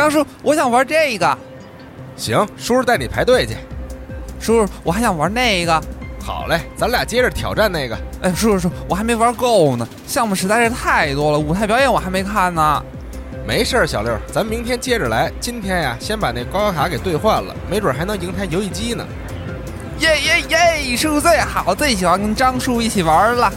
[0.00, 1.38] 张叔，我想玩这个。
[2.16, 3.54] 行，叔叔带你排队去。
[4.40, 5.78] 叔叔，我还想玩那个。
[6.24, 7.94] 好嘞，咱俩接着挑战那个。
[8.22, 12.82] 哎，叔叔，叔，我还没玩够呢，项目实在是太多了，舞台表演我还没看呢。
[13.46, 15.30] 没事儿，小六，咱明天接着来。
[15.38, 19.06] 今天呀，先把那刮刮卡给兑换了，没准还能赢台游戏机呢。
[19.98, 20.96] 耶耶耶！
[20.96, 23.52] 叔叔最好，最喜欢跟张叔一起玩了。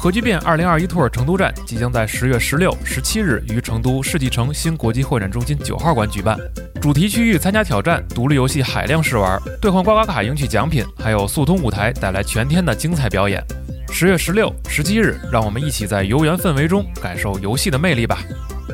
[0.00, 6.38] 核聚变二零二一 Tour 成都站即将在十月十六、十七日于成都世纪城新国际会展中心九号馆举办。
[6.80, 13.44] 主题区域参加挑战，独立游戏海量试玩，兑换刮刮卡赢取奖品，还有速通舞台带来全天的精彩表演。
[13.92, 18.20] 十月十六、十七日，让我们一起在游园氛围中感受游戏的魅力吧。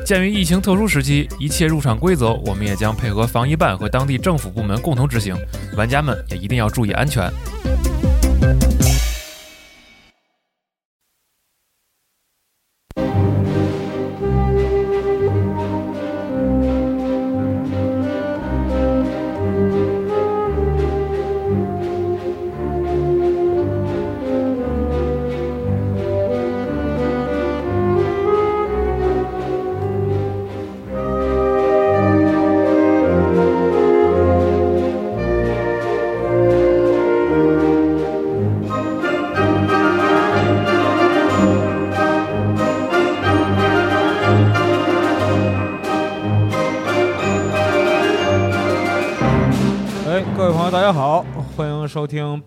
[0.05, 5.35] 鉴于疫情特殊时期，一切入场规则我们也将配合防疫办和当地政府部门共同执行，
[5.75, 7.29] 玩家们也一定要注意安全。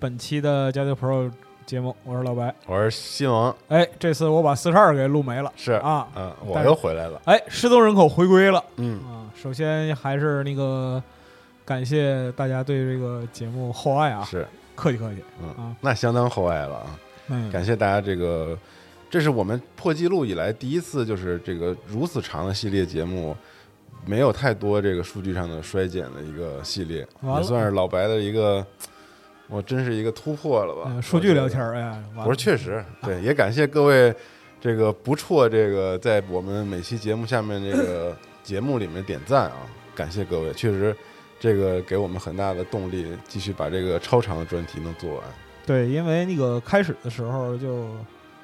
[0.00, 1.30] 本期的加丢 Pro
[1.66, 3.54] 节目，我是老白，我是新王。
[3.68, 7.20] 哎，这次我把四十二给录没了，是啊，嗯，我又回来了。
[7.26, 11.02] 哎，失踪人口回归了，嗯啊，首先还是那个
[11.66, 16.98] 感谢大家对这个节目厚爱啊，是客气客气，嗯啊，那相当厚爱了啊，
[17.28, 18.56] 嗯，感谢大家这个，
[19.10, 23.36] 这是我们破纪录以来第一次，就是这个如此长的系列节目。
[24.06, 28.66] 没有太多这个数据上的衰减的一个系列，也算是老白的一个。
[29.50, 31.00] 我真是一个突破了吧？
[31.00, 34.14] 数据聊天儿哎，我说确实 对，也感谢各位
[34.60, 39.56] 这个不错这个在我们每期节目下面这个 节目里面点赞啊，
[39.94, 40.96] 感谢各位，确实
[41.38, 45.24] 这个给我们很大的动力，继续把这个超长的专题能做完。
[45.66, 47.88] 对，因为那个开始的时候就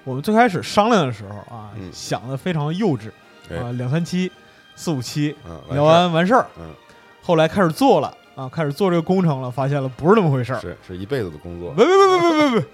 [0.05, 3.09] 我们最开始商量的时候啊，想的非常幼稚
[3.57, 4.31] 啊，两三期、
[4.75, 5.35] 四五期
[5.71, 6.75] 聊完完事儿，嗯，
[7.23, 8.13] 后来开始做了。
[8.37, 11.73] 啊，开始做这个工程了，发现了不是那么回事儿，是是一辈子的工作。
[11.73, 12.67] 不不不不不不不，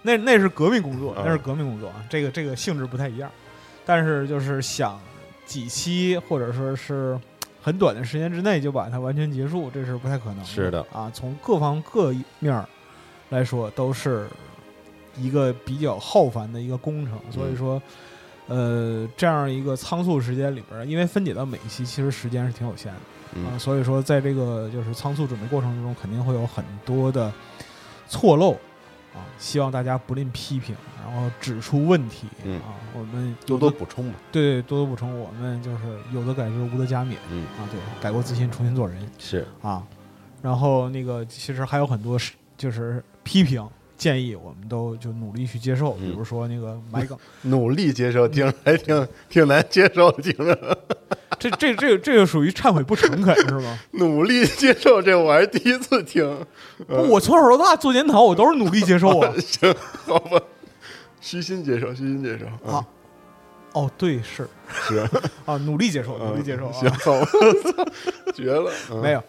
[0.00, 3.30] 那那是革命工作，那是革命工作啊，这个这个性质不太一样。
[3.84, 4.98] 但是就是想
[5.44, 7.18] 几期或者说是
[7.60, 10.44] 很短的时间之内就把它完全结束，这是不太可能。
[10.44, 12.66] 是的啊，从各方各面儿
[13.28, 14.26] 来说都是
[15.18, 17.82] 一个比较浩繁的一个工程，所以说
[18.46, 23.00] 呃这样一个仓促时间里边，因为分解到每一期其实时间是挺有限的。
[23.34, 27.32] 啊，所以说，在这个就是仓促准备过程之中，肯定会有很多的
[28.06, 28.52] 错漏
[29.14, 32.26] 啊，希望大家不吝批评，然后指出问题
[32.62, 34.18] 啊，我们多多补充吧。
[34.30, 37.16] 对，多多补充，我们就是有的改之，无的加勉。
[37.30, 39.82] 嗯啊，对，改过自新，重新做人是啊。
[40.42, 43.66] 然后那个其实还有很多是就是批评
[43.96, 45.92] 建议，我们都就努力去接受。
[45.92, 50.78] 比如说那个买梗，努力接受，听着还挺挺难接受，听着。
[51.50, 53.78] 这这这个这个属于忏悔不诚恳是吗？
[53.92, 56.46] 努力接受这我还是第一次听。
[56.86, 59.32] 我从小到大做检讨，我都是努力接受啊。
[59.40, 59.74] 行，
[60.06, 60.40] 好吧，
[61.20, 62.86] 虚心接受，虚心接受啊。
[63.72, 64.98] 哦，对，是是
[65.46, 66.70] 啊，努力接受，努力接受。
[66.72, 67.12] 行，好，
[68.34, 68.70] 绝了。
[69.02, 69.24] 没有，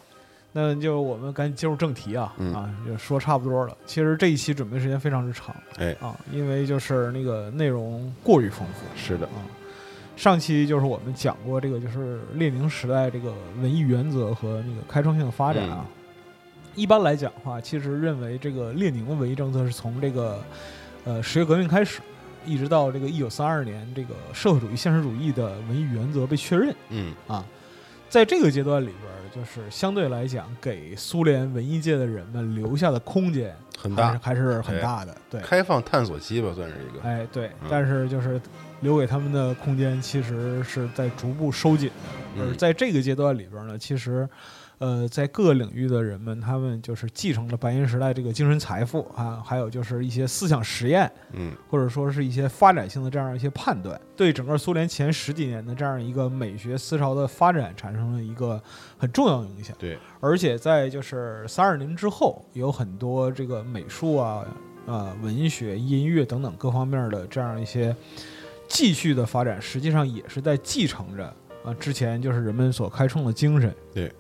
[0.52, 3.76] 那就我们赶紧进入正题啊啊，就说差不多了。
[3.86, 8.86] 其实这一期准备时间非常之长，哎啊，因为就是那个内容过于丰富。
[8.96, 9.40] 是的啊。
[10.16, 15.86] 上期就是我们讲过这个，就是列宁时代这个文艺原则和那个开创性的发展啊。
[16.76, 20.40] 一般来讲的话，其实认为这个列宁的文艺政策是从这个
[21.04, 22.00] 呃十月革命开始，
[22.46, 26.74] 一直到这个一九三二年这个社会主义现实主义的文艺原则被确认。
[26.90, 27.44] 嗯啊，
[28.10, 29.00] 在这个阶段里边，
[29.36, 35.16] 就是相对来讲给苏联文艺界的人们留下的空间很大，还是很大的。
[35.30, 37.04] 对，开放探索期吧，算是一个。
[37.04, 38.40] 哎，对，但是就是。
[38.84, 41.90] 留给他们的空间其实是在逐步收紧
[42.38, 44.28] 的，而在这个阶段里边呢，其实，
[44.78, 58.62] 呃，在各个领域的人们，他们就是继承了白银时代这个精神财富啊，还有就是一些思想实验，嗯，或者说是一些发展性的这样一些判断，对整个苏联前十几年的这样一个美学思潮的发展产生了一个
[58.98, 59.76] 很重要影响。
[59.80, 64.46] 对，而且在就是三二年之后，有很多这个美术啊、
[64.86, 67.96] 啊文学、音乐等等各方面的这样一些。
[68.74, 71.32] 继续的发展，实际上也是在继承着
[71.64, 73.72] 啊，之前就是人们所开创的精神。
[73.94, 74.12] 对，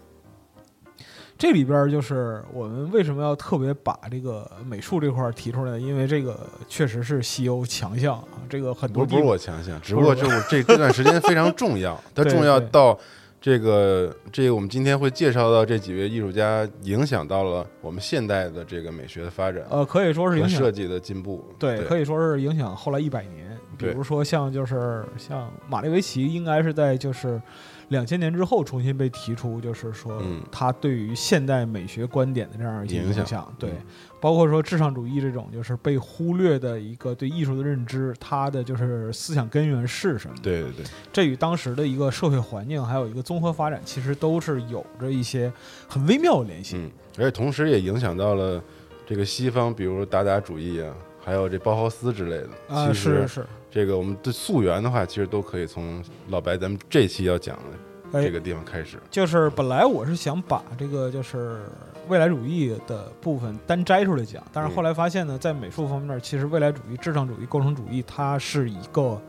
[1.35, 5.75] 这里边就是我们为什么要特别把这个美术这块提出来？
[5.79, 12.95] 因为这个确实是西欧强项啊，这个很多不是我强项，只不过就是这这段时间非常重要， 它重要到
[13.41, 21.43] 这个这个我们今天会介绍到这几位艺术家，影响到了我们现代的这个美学的发展呃，可以说是和影响设计的进步。
[21.57, 23.57] 对，对，可以说是影响后来一百年。
[23.77, 27.41] 比如说像就是像马列维奇，应该是在就是
[27.89, 33.53] 两千年之后重新被提出，就是说嗯他对于现代美学观点的这样一些影响响。
[33.59, 33.77] 对嗯，
[34.19, 40.35] 包括说至上主义这种就是被忽略的一个对艺术的认知，他的就是思想根源是什么？
[40.41, 45.51] 对对对，这与当时的一个社会环境还有一个综合发展，其实都是有着一些
[45.87, 46.77] 很微妙的联系。
[46.77, 48.63] 嗯，而且同时也影响到了
[49.05, 52.49] 这个西方，比如达达主义啊，还有这包豪斯之类的。
[52.69, 58.99] 啊，是是，这个我们的溯源的话，其实都可以从老白咱们这期要讲的哎这个地方开始。
[59.09, 61.63] 就是本来我是想把这个就是
[62.07, 69.19] 未来主义的部分单摘出来讲，但是后来发现呢，在美术方面，其实未来主义、至上主义、构成主义，它是一个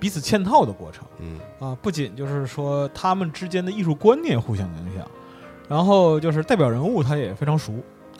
[0.00, 1.04] 彼此嵌套的过程。
[1.20, 1.38] 嗯。
[1.60, 1.78] 啊。
[1.80, 5.08] 不仅就是说他们之间的艺术观念互相影响，
[5.68, 7.74] 然后就是代表人物他也非常熟，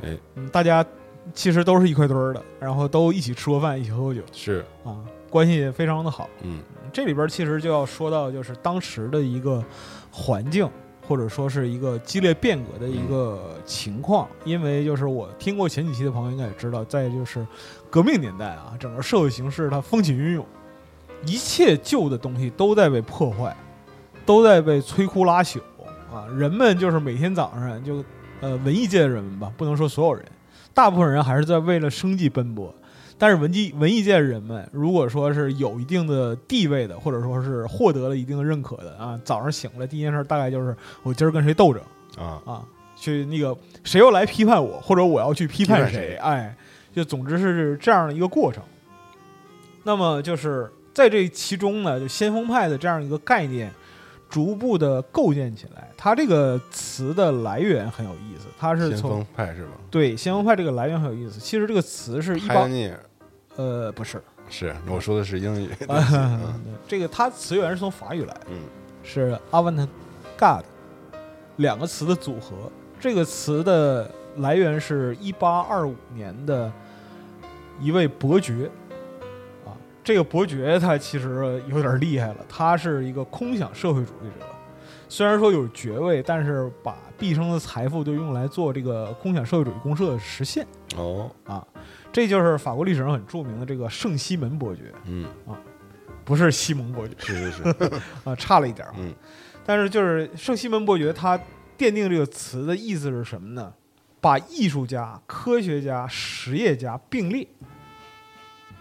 [0.05, 0.87] 哎，嗯，大家
[1.35, 4.23] 其实都是一块堆儿的，然后都一起吃过饭，一起喝过酒。
[4.33, 4.95] 是，啊，
[5.31, 6.29] 关系也非常的好。
[6.43, 6.61] 嗯
[6.91, 9.63] 这里边其实就要说到，就是当时的一个
[10.11, 10.69] 环境，
[11.07, 14.27] 或者说是一个激烈变革的一个情况。
[14.43, 17.47] 因为就是我听过前几期的朋友应该也知道，在就是
[17.91, 20.47] 革命年代啊，整个社会形势它风起云涌，
[21.27, 23.55] 一切旧的东西都在被破坏，
[24.25, 25.61] 都在被摧枯拉朽
[26.11, 26.27] 啊！
[26.35, 28.03] 人们就是每天早上就
[28.41, 30.25] 呃文艺界的人们吧，不能说所有人，
[30.73, 32.75] 大部分人还是在为了生计奔波。
[33.19, 41.83] 但是文艺文艺界的人们，如果说是有一定的地位的，或者说是获得了一定的认可的啊，早上醒来第一件事大概就是我今儿跟谁斗争
[42.17, 42.65] 啊，啊，
[42.97, 46.57] 去那个谁又来批判我，或者我要去批判谁，哎，
[46.95, 48.63] 就总之是这样的一个过程。
[49.83, 53.73] 那么就是在这其中呢，就先锋派的这样一个概念
[54.29, 55.89] 逐步的构建起来。
[55.97, 59.71] 它这个词的来源很有意思，它是先从锋派是吧？
[59.91, 61.41] 对先锋派这个来源很有意思。
[61.41, 62.95] 其实这个词是一帮 Pioneer
[63.59, 64.23] 呃不是。
[64.51, 65.69] 是我说的是英语。
[66.89, 68.61] 这个它词源是从法语来的，嗯
[69.03, 70.63] 是 avant-garde
[71.57, 72.73] 两个词的组合。
[72.99, 76.73] 这个词的来源是一八二五年的
[77.79, 78.71] 一位伯爵
[79.67, 84.47] 啊，这个伯爵他其实有点厉害了，他是一个空想社会主义者。
[85.11, 90.67] 虽然说有爵位，但是把毕生的财富就用来做这个空想社会主义公社的实现
[90.97, 91.67] 哦，啊，
[92.13, 95.57] 这就是法国历史上很著名的这个圣西门伯爵，嗯啊，
[96.25, 97.15] 不是西蒙伯爵。
[97.19, 98.95] 是是是， 啊，差了一点儿。
[98.97, 99.15] 嗯，
[99.65, 101.39] 但是就是圣西门伯爵他
[101.79, 103.73] 奠定这个词的意思是什么呢？
[104.21, 107.47] 把艺术家、科学家、实业家并列，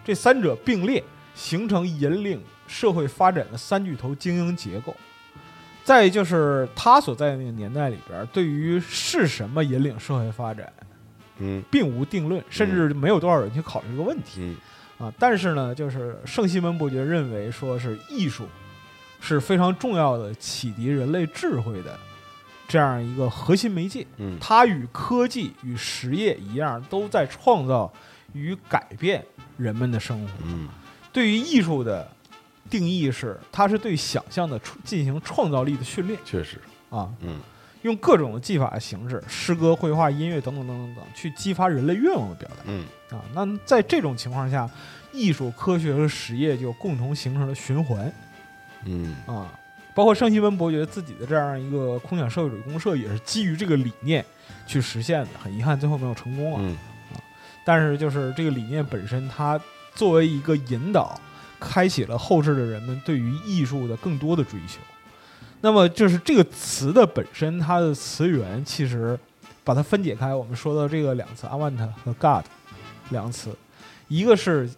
[0.03, 1.03] 这三者并列，
[1.35, 4.95] 形成引领社会发展的三巨头精英结构。
[5.83, 10.73] 再就是他所在的那个年代里边，对于是什么引领社会发展，
[11.39, 11.63] 嗯。
[11.71, 14.41] 并无定论，甚至没有多少人去考虑这个问题。
[14.41, 14.55] 嗯。
[14.97, 18.47] 啊，但是呢，就是圣西门伯爵认为说是艺术
[19.19, 21.97] 是非常重要的启迪人类智慧的
[22.67, 24.05] 这样一个核心媒介。
[24.17, 24.37] 嗯。
[24.39, 27.91] 它与科技与实业一样，都在创造
[28.33, 29.23] 与改变
[29.57, 30.33] 人们的生活。
[30.45, 30.67] 嗯。
[31.13, 32.07] 对于艺术的
[32.69, 36.19] 定义是，它是对想象的创进行创造力的训练。
[36.25, 36.59] 确实，
[36.89, 37.39] 啊，嗯
[37.87, 42.57] 用各种的技法形式，诗歌、绘画、音乐等等等等等，去激发人类愿望的表达。
[42.65, 44.69] 嗯啊，那在这种情况下，
[45.11, 48.13] 艺术、科学和实业就共同形成了循环
[48.85, 49.51] 嗯啊。
[49.95, 54.23] 包括圣西门伯爵自己的这样一个空想社会主义公社，也是基于这个理念
[54.67, 55.29] 去实现的。
[55.41, 56.61] 很遗憾，最后没有成功啊。
[56.63, 56.77] 嗯
[57.65, 59.59] 但是就是这个理念本身，它
[59.93, 61.19] 作为一个引导，
[61.59, 64.79] 开启了后世的人们对于艺术的更多的追求。
[65.61, 69.17] 那么就是这个词的本身，它的词源其实
[69.63, 72.45] 把它分解开，我们说到这个两个词 avant 和 god
[73.09, 73.49] 两个词，
[74.07, 74.69] 一个是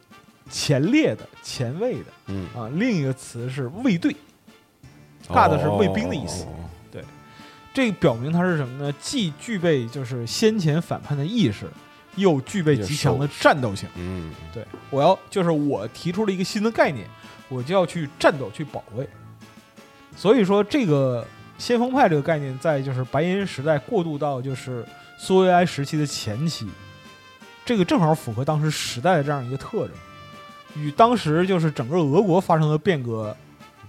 [0.50, 4.16] 前列的、前卫的嗯啊，另一个词是卫队。
[5.28, 6.54] God 是卫兵的意思哦哦
[6.94, 7.02] 哦
[7.72, 8.92] 这表明它是什么呢？
[9.00, 11.70] 既具备就是先前反叛的意识，
[12.16, 13.88] 又具备极强的战斗性。
[13.96, 17.08] 嗯对我要就是我提出了一个新的概念，
[17.48, 19.08] 我就要去战斗去保卫。
[20.20, 21.26] 所以说，这个
[21.58, 24.86] 先锋派这个概念，在就是白银时代过渡到就是
[25.18, 26.68] 苏维埃时期的前期，
[27.64, 29.96] 这个正好符合当时时代的这样一个特征，
[30.76, 33.34] 与当时就是整个俄国发生的变革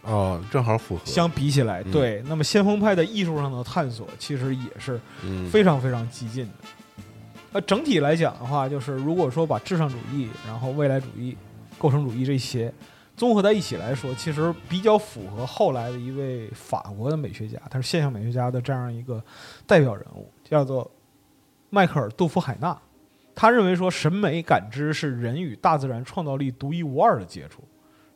[0.02, 1.02] 哦，正好符合。
[1.04, 6.52] 相比起来，嗯对，那么先锋派的艺术上的探索其实也是嗯，非常非常激进的。
[7.54, 11.36] 呃，整体来讲的话，就是如果说把至上主义、然后未来主义、
[11.76, 12.72] 构成主义这些
[13.20, 19.22] 综合在一起来说，其实比较符合后来的一位法国的美学家，他是现象美学家的这样一个
[19.66, 20.90] 代表人物，叫做
[21.68, 22.74] 迈克尔·杜夫海纳。
[23.34, 27.62] 他认为说，审美感知是人与大自然创造力独一无二的接触，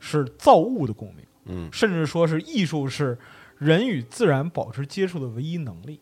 [0.01, 1.23] 是造物的共鸣。
[1.45, 3.19] 嗯甚至说是艺术是
[3.59, 6.01] 人与自然保持接触的唯一能力。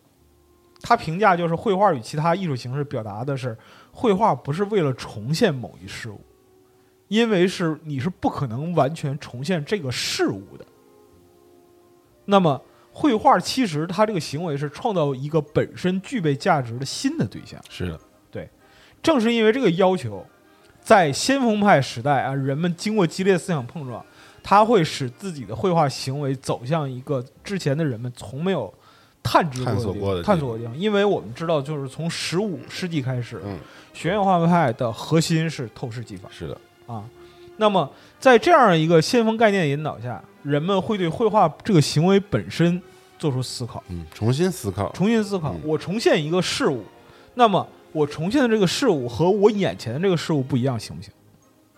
[0.80, 3.58] 他评价就是绘画与其他艺术形式表达的是，
[3.90, 6.20] 绘画不是为了重现某一事物，
[7.12, 10.64] 因为是你是不可能完全重现这个事物的。
[12.24, 12.58] 那么，
[12.90, 17.62] 绘画其实它这个行为是创造一个本身具备价值的新的对象。
[17.68, 18.00] 是的，
[18.30, 18.48] 对。
[19.02, 20.24] 正是因为这个要求，
[20.80, 24.02] 在先锋派时代啊，人们经过激烈思想碰撞，
[24.42, 28.72] 它会使自己的绘画行为走向一个之前的人们从没有
[29.22, 30.78] 探知探过的探索过的地方。
[30.78, 33.58] 因为我们知道，就是从十五世纪开始，嗯，
[33.92, 36.26] 学院画派的核心是透视技法。
[36.32, 37.04] 是的，啊。
[37.56, 42.80] 那么，在这样一个先锋概念引导下，人们会对绘画这个行为本身
[43.18, 43.82] 做出思考。
[43.88, 46.82] 嗯，重新思考，重新思考嗯，我重现一个事物，
[47.34, 51.12] 那么我重现的这个事物和我眼前的这个事物不一样，行不行？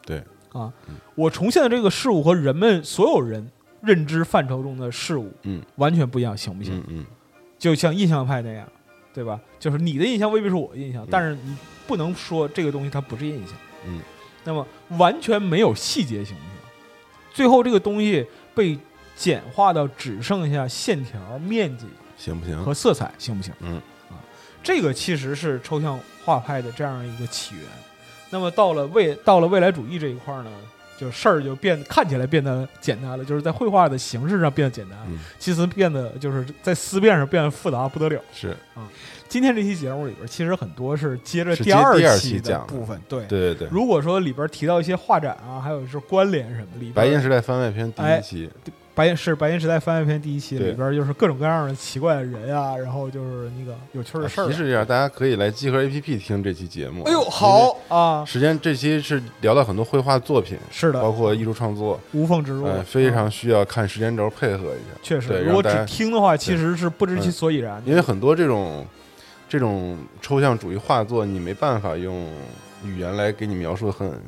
[0.06, 0.18] 对，
[0.52, 3.46] 啊嗯，我重现的这个事物和人们所有人
[3.82, 6.78] 认知范畴中的事物，嗯，完全不一样，行不行？
[6.78, 7.06] 嗯嗯，
[7.58, 8.66] 就像印象派那样，
[9.12, 9.38] 对吧？
[9.58, 11.54] 就是你的印象未必是我的印象，嗯但是你
[11.86, 13.54] 不能说这个东西它不是印象，
[13.86, 14.00] 嗯，
[14.44, 16.50] 那么完全没有细节，行不行？
[17.32, 18.24] 最后这个东西
[18.54, 18.78] 被
[19.16, 21.86] 简化到只剩下线条、面积
[22.16, 22.62] 行不行？
[22.62, 23.52] 和色彩，行不行？
[23.60, 23.74] 嗯
[24.10, 24.20] 啊，
[24.62, 27.64] 这个其实是抽象画派的这样一个起源。
[28.30, 30.50] 那么到了未到了未来主义这一块儿呢，
[30.98, 38.20] 就事儿就变看起来变得简单了，就是在绘画的形式上变得简单，嗯，其实变得就是在思辨上变得复杂不得了。
[38.32, 38.56] 是
[39.34, 43.24] 今天这期节目里边，其实很多是接着第二期的部分，对。
[43.26, 43.68] 对对对。
[43.68, 48.48] 如果说里边提到一些画展啊，还有是关联什么，里边白银时代番外篇第哎一期，
[48.94, 54.46] 白银是白银时代番外篇第一期里边就是各种各样的奇怪的人啊，然后就是那个有趣的事儿啊。
[54.46, 57.02] 提示一下，大家可以来集合 APP 听这期节目。
[57.02, 65.40] 哎呦，好啊，时间这期是聊到很多绘画作品，是的，包括艺术创作，无缝植入，呃，非啊常需要看时间轴配合一下，确实。
[65.40, 67.90] 如果只听的话，其实是不知其所以然的。
[67.90, 68.86] 因为很多这种
[69.54, 72.28] 这种抽象主义画作，你没办法用
[72.84, 74.20] 语言来给你描述的很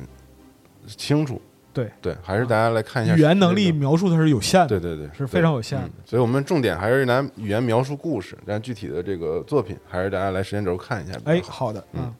[0.85, 1.41] 清楚。
[1.73, 3.69] 对对，还是大家来看一下语言能力。
[3.69, 11.73] 描述它是有限的，对对对，是非常有限的嗯所以我们重点还是拿语言描述故事，但具体的这个作品，还是大家来时间轴看一下哎，好。
[11.73, 12.13] 的，嗯嗯。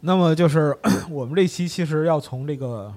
[0.00, 0.74] 那么就是
[1.12, 2.90] 我们这期其实要从这个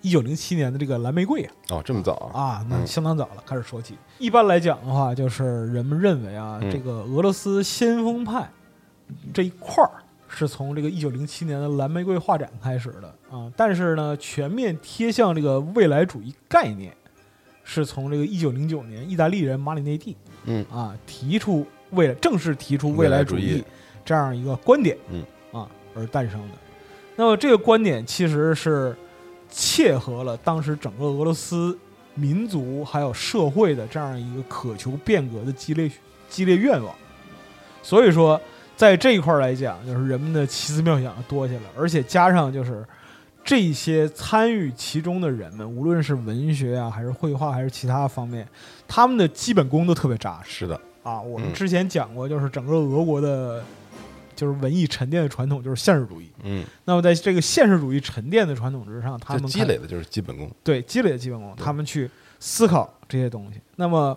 [0.00, 2.40] 一九零七年的这个蓝玫瑰啊，哦，这么早啊？
[2.40, 2.86] 啊，那嗯。
[2.86, 3.96] 相当早了，开始说起。
[4.18, 6.70] 一般来讲的话，就是人们认为啊，嗯。
[6.70, 8.48] 这个俄罗斯先锋派
[9.32, 9.90] 这一块儿
[10.28, 13.08] 是从这个一九零七年的蓝玫瑰画展开始的。
[13.30, 16.94] 啊，但是呢，全面贴向这个未来主义概念，
[17.64, 20.64] 是从这个一九零九年意大利人马里内蒂嗯。
[20.70, 23.64] 啊提出未来正式提出未来主义未来主义。
[24.04, 25.24] 这样一个观点，嗯。
[25.52, 26.54] 啊而诞生的。
[27.16, 28.96] 那么这个观点其实是
[29.50, 31.76] 切合了当时整个俄罗斯
[32.14, 35.90] 民族还有社会的这样一个渴求变革的激烈
[36.28, 36.94] 激烈愿望。
[37.82, 38.40] 所以说，
[38.76, 42.84] 在这一块儿来讲，就是人们的奇思妙想多起来了，而且加上就是
[43.42, 48.46] 这些参与其中的人们，无论是文学啊，还是绘画，还是其他方面，
[48.86, 50.58] 他们的基本功都特别扎实。
[50.58, 53.64] 是的，啊，我们嗯之前讲过，就是整个俄国的，
[54.38, 56.30] 就是文艺沉淀的传统就是现实主义。
[56.44, 60.48] 嗯，那么在这个现实主义沉淀的传统之上，他们积累的就是基本功。
[60.62, 63.60] 对积累的基本功，他们去思考这些东西。
[63.74, 64.16] 那么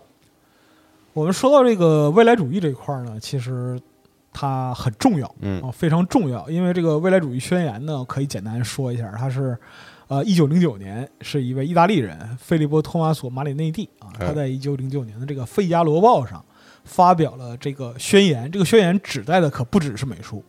[1.14, 3.82] 我们说到这个未来主义这一块儿呢，其实
[4.32, 9.58] 它很重要嗯啊，非常重要，因为这个未来主义宣言呢，可以简单说一下，它是。
[10.08, 16.44] 呃，一九零九年是一位意大利人费利波·托马索·马里内蒂啊，哎他在一九零九年的这个《费加罗报》上
[16.84, 18.50] 发表了这个宣言。
[18.52, 20.44] 这个宣言指代的可不只是美术，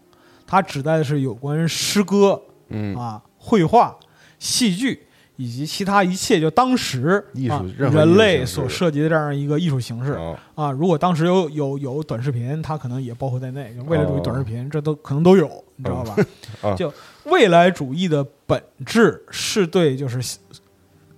[0.47, 3.97] 它指代的是有关诗歌嗯，啊、绘画、
[4.39, 10.71] 戏剧以及其他一切就当时艺术啊人类所涉及的这样一个艺术形式哦，啊。
[10.71, 13.75] 如果当时有有有短视频，它可能也包括在内。
[13.75, 16.17] 就未来主义哦短视频，这都可能都有，你知道吧？
[16.63, 16.93] 啊就
[17.25, 20.21] 未来主义的本质是对就是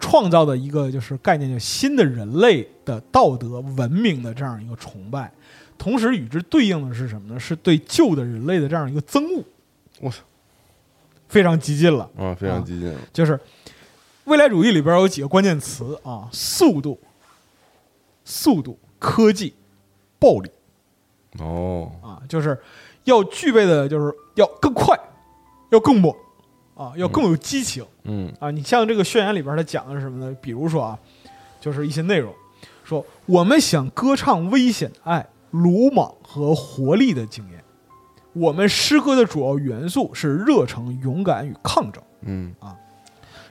[0.06, 5.32] 创造的一个就是概念，就新的人类的道德文明的这样一个崇拜，
[5.78, 7.40] 同时与之对应的是什么呢？
[7.40, 9.42] 是对旧的人类的这样一个憎恶。
[10.00, 10.18] 我操，
[11.26, 12.04] 非常激进了。
[12.18, 13.00] 啊，非啊常激进了。
[13.14, 13.40] 就是
[14.24, 17.00] 未来主义里边有几个关键词啊：速度、
[18.26, 19.54] 速度、科技、
[20.18, 20.50] 暴力
[21.38, 22.60] 哦，啊，就是
[23.04, 24.94] 要具备的，就是要更快，
[25.70, 26.14] 要更猛
[26.74, 27.84] 啊，要更有激情。
[28.04, 30.36] 嗯啊，你像这个宣言里边，它讲的是什么呢？
[30.40, 30.98] 比如说啊，
[31.60, 32.34] 就是一些内容，
[32.84, 37.62] 说我们想歌唱危险的爱、鲁莽和活力的经验。
[38.32, 42.02] 我们诗歌的主要元素是热诚、勇敢与抗争。
[42.22, 42.76] 嗯啊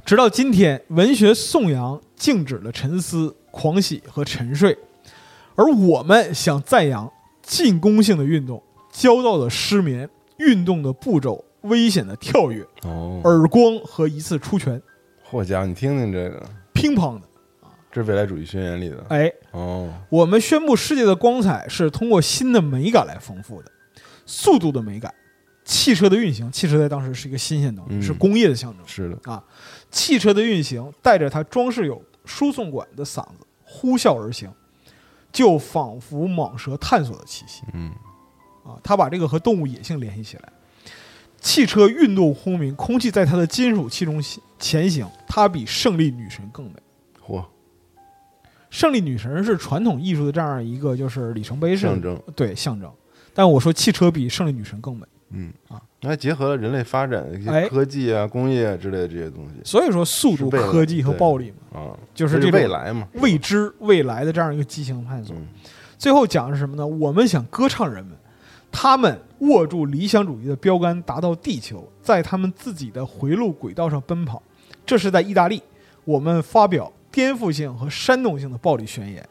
[0.05, 4.77] 直到今天，文学颂扬禁止了沉思、狂喜和沉睡，
[5.55, 7.09] 而我们想赞扬
[7.41, 8.61] 进攻性的运动、
[8.91, 14.81] 焦躁的失眠、运动的步骤、危险的跳跃、哦，耳光和一次出拳，
[15.29, 16.41] 嚯家伙，你听听这个，
[16.73, 17.27] 乒乓的。
[17.91, 19.05] 这是未来主义宣言里的。
[19.09, 23.71] 哎，哦，我们宣布世界的光彩是通过新的美感来丰富的，
[24.25, 25.13] 速度的美感，
[25.63, 28.01] 汽车的运行，汽车在当时是一个新鲜东西，嗯。
[28.01, 28.87] 是工业的象征。
[28.87, 29.31] 是的。
[29.31, 29.43] 啊，
[29.91, 34.51] 汽车的运行带着它装饰有输送管的嗓子呼啸而行，
[35.31, 37.61] 就仿佛蟒蛇探索的气息。
[37.73, 37.91] 嗯。
[38.65, 38.79] 啊！
[38.81, 40.52] 他把这个和动物野性联系起来。
[41.43, 44.23] 汽车运动轰鸣，空气在它的金属器中
[44.57, 46.71] 前行，它比胜利女神更美。
[47.23, 47.43] 嚯，
[48.69, 52.89] 胜利女神是传统艺术的这样一个就是里程碑式象征，对象征。
[53.33, 55.53] 但我说汽车比胜利女神更美，嗯。
[55.67, 57.63] 啊，那还结合了人类发展的一哎。
[57.63, 59.55] 些科技啊、工业啊之类的这些东西。
[59.65, 65.35] 所以说速度、科技和暴力嘛，啊，就是未来嘛，未知未来的这样一个激情探索。
[65.35, 65.47] 嗯。
[65.97, 66.87] 最后讲的是什么呢？
[66.87, 68.17] 我们想歌唱人们，
[68.73, 74.41] 他们握住理想主义的标杆，达到地球，在他们自己的回路轨道上奔跑。
[74.83, 75.61] 这是在意大利，
[76.03, 79.25] 我们发表颠覆性和煽动性的暴力宣言。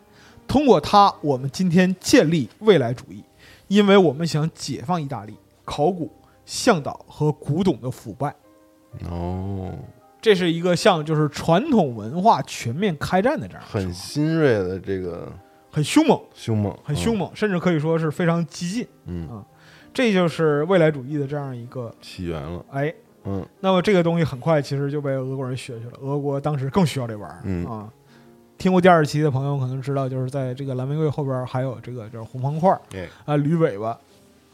[0.46, 3.22] 通过它，我们今天建立未来主义，
[3.66, 5.34] 因为我们想解放意大利，
[5.64, 6.10] 考古、
[6.46, 8.34] 向导和古董的腐败。
[9.10, 9.74] 哦，
[10.20, 15.32] 这是一个像就是传统文化全面开战的这样很新锐的这个
[15.72, 18.86] 很凶猛，凶猛，很凶猛，甚至可以说是非常激进。
[19.06, 19.44] 嗯，啊嗯，
[19.92, 22.94] 这就是未来主义的这样一个起源了，哎。
[23.24, 27.88] 嗯那么这个东西很快其实就被俄国人学去了，俄国当时更需要这玩意儿、嗯啊。
[28.58, 33.96] 听过第二期的朋友可能知道，就是在这个蓝玫瑰后边还有这个就是红方块儿哎，啊驴尾巴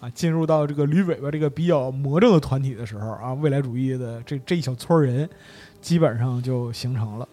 [0.00, 5.26] 啊，进入到这个驴尾巴这个比较魔怔的团体的时候啊，未来主义的这这一小撮人
[5.80, 7.26] 基本上就形成了。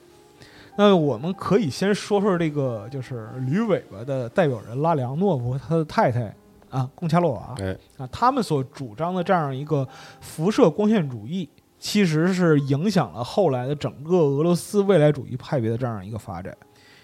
[0.78, 6.36] 那我们可以先说说这个就是驴尾巴的代表人拉里昂诺夫和他的太太
[6.70, 9.88] 啊贡恰洛娃，哎，啊，他们所主张的这样一个
[10.20, 11.48] 辐射光线主义，
[11.80, 16.56] 其实是影响了后来的整个俄罗斯未来主义派别的这样一个发展。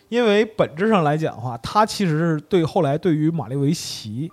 [0.09, 4.29] 因为本质上来讲的话，它其实是对后来对于马列维奇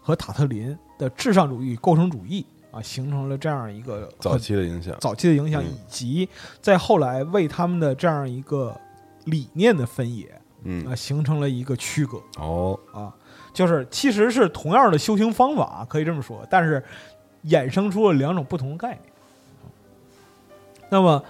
[0.00, 6.28] 和塔特林的至上主义、构成主义啊，形成了这样一个早期的影响，早期的影响，嗯以及
[6.60, 8.74] 在后来为他们的这样一个
[9.24, 12.22] 理念的分野嗯啊，，形成了一个区隔。
[12.38, 13.14] 哦，啊，
[13.52, 16.82] 就是其实是同样的修行方法，可以这么说，但是
[17.46, 19.00] 衍生出了两种不同的概念。
[20.90, 21.24] 那么，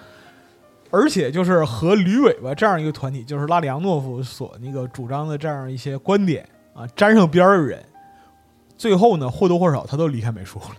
[0.91, 7.85] 而且就是和驴尾巴这样一个团体，就是拉里昂诺夫所那个主张的这样一些观点啊，沾上边儿的人，
[8.77, 10.77] 最后呢或多或少他都离开美术了，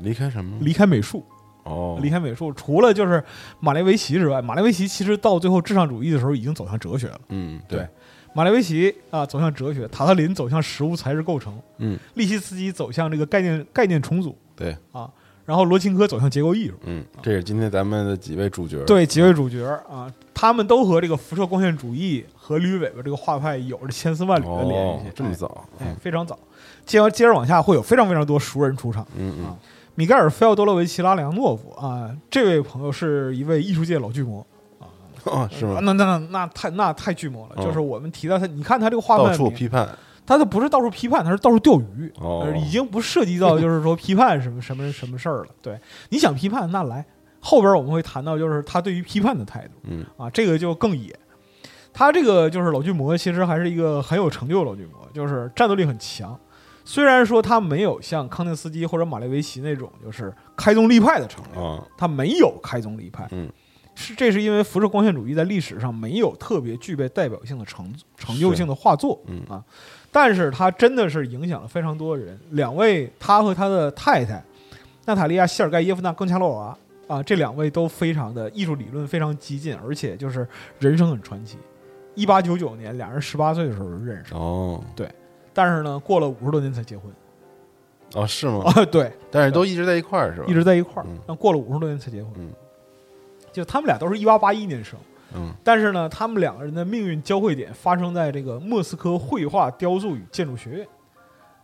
[0.00, 0.56] 离开什么？
[0.60, 1.24] 离开美术，
[1.64, 3.22] 哦，离开美术，除了就是
[3.60, 7.20] 马列维奇之外，马列维奇其实到最后至上主义的时候已经走向哲学了。
[7.28, 7.86] 嗯，对，
[8.34, 11.98] 马列维奇啊走向哲学，塔特林走向实物材质构成，嗯。
[12.14, 14.36] 利希斯基走向这个概念概念重组。
[14.56, 15.10] 对，啊，
[15.44, 16.74] 然后罗琴科走向结构艺术。
[16.84, 26.38] 嗯，这是今天咱们的几位主角，对，几位主角啊，他们都和这个辐射光线主义和驴尾巴这个画派有着千丝万缕的联系。，哦这么哎早，哎，非常早。
[26.86, 29.06] 接完接着往下，会有非常非常多熟人出场。
[29.16, 29.44] 嗯嗯。
[29.46, 29.56] 啊
[30.00, 34.46] 米盖尔·菲奥多洛维奇·拉里昂诺夫啊，这位朋友是一位艺术界老巨魔，
[35.24, 35.74] 哦，是吗？
[35.74, 37.56] 啊那那那那太那太巨魔了。
[37.58, 39.86] 哦就是我们提到他，你看他这个画面到处批判，
[40.24, 42.10] 他都不是到处批判，他是到处钓鱼，
[42.64, 45.48] 已经不涉及到就是说批判什么什么什么事儿了。
[45.60, 47.04] 对，你想批判那来，
[47.38, 51.14] 后边我们会谈到就是他对于批判的态度嗯啊，这个就更野。
[51.92, 56.38] 他这个就是老巨魔，其实还是一个很有成就的老巨魔，就是战斗力很强。
[56.84, 63.48] 虽然说他没有像康定斯基或者马列维奇那种就是开宗立派的成就，啊，他没有开宗立派，嗯，
[63.94, 69.40] 是这是因为辐射光线主义在历史上没有特别具备代表性的成成就性的画作，嗯。
[69.48, 69.62] 啊，
[70.10, 72.38] 但是他真的是影响了非常多人。
[72.50, 74.42] 两位，他和他的太太
[75.06, 80.46] 娜塔莉亚·谢尔盖耶夫娜·更恰洛娃啊，这两位都非常的艺术理论非常激进，而且就是
[80.78, 81.58] 人生很传奇。
[82.14, 84.82] 一八九九年，俩人十八岁的时候认识，哦
[85.52, 87.12] 但是呢，过了五十多年才结婚
[88.14, 88.62] 哦，是吗？
[88.66, 90.46] 啊， 对，但是都一直在一块儿是吧？
[90.48, 92.32] 一直在一块儿嗯，但过了五十多年才结婚。
[92.36, 92.50] 嗯
[93.52, 94.96] 就他们俩都是一八八一年生，
[95.34, 100.86] 嗯但是呢，他们两个人的命运交汇点发生在这个莫斯科绘画、雕塑与建筑学院。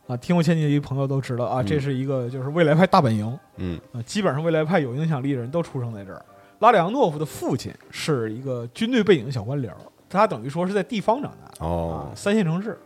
[0.08, 6.20] 啊，听过前几集朋友都知道啊，嗯这是一个就是未来派大本营嗯啊，基本上未来派有影响力的人都出生在这儿。
[6.58, 9.70] 拉里昂诺夫的父亲是一个军队背景的小官僚，
[10.10, 12.76] 他等于说是在地方长大的哦啊，，三线城市。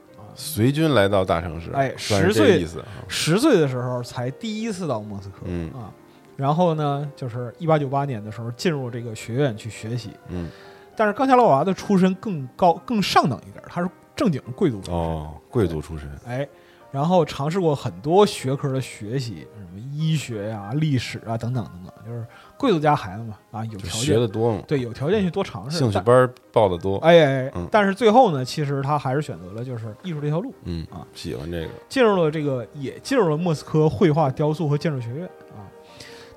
[0.41, 2.67] 随军来到大城市，哎十岁。
[3.07, 5.71] 十岁的时候才第一次到莫斯科，嗯。
[5.73, 5.93] 啊，
[6.37, 10.51] 然后呢，就是一八九八年的时候进入这个学院去学习，嗯。
[10.97, 16.49] 但是冈恰洛娃的出身更高、更上等一点，他是正经贵族出身，哦，贵族出身，哎，
[16.93, 22.27] 然后尝试过很多学科的学习，什么医学呀、历史啊等等等等，就是
[22.59, 26.97] 贵族家孩子嘛，啊，有条件，学的多嘛，对，有条件去多尝试，兴趣班报的多。
[26.99, 31.69] 哎哎，哎嗯但是最后呢，其实他还是选择了就是艺术这条路，嗯啊，喜欢这个。
[31.89, 35.63] 进入了这个，也进入了莫斯科绘画、雕塑和建筑学院啊。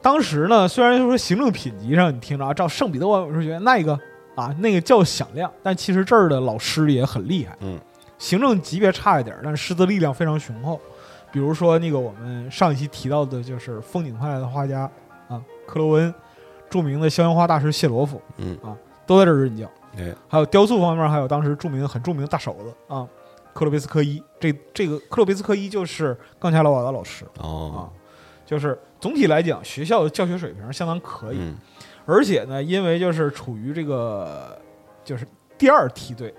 [0.01, 3.97] 当时呢，虽然说行政品级上你听着啊，照圣彼得堡美术学院那个
[4.35, 7.55] 啊，那个叫响亮，但其实这儿的老师也很厉害。
[7.61, 7.79] 嗯，
[8.23, 10.79] 行政级别差一点，但是师资力量非常雄厚。
[11.29, 14.89] 比如说那个我们上一期提到的，就是风景派的画家
[15.27, 16.13] 啊，克罗恩，
[16.69, 18.57] 著名的肖像画大师谢罗夫嗯
[19.05, 19.69] 都在这儿任教。
[19.97, 23.05] 哎，还有雕塑方面，还有当时著名很著名的大手子啊，
[23.53, 24.23] 克洛贝斯科伊。
[24.39, 27.89] 这这个克洛贝斯科伊就是冈恰罗瓦的老师啊哦，，
[28.45, 31.57] 就是总体来讲，学校的教学水平相当可以，嗯
[32.05, 34.57] 而且呢，因为就是处于这个
[35.03, 36.33] 就是第二梯队，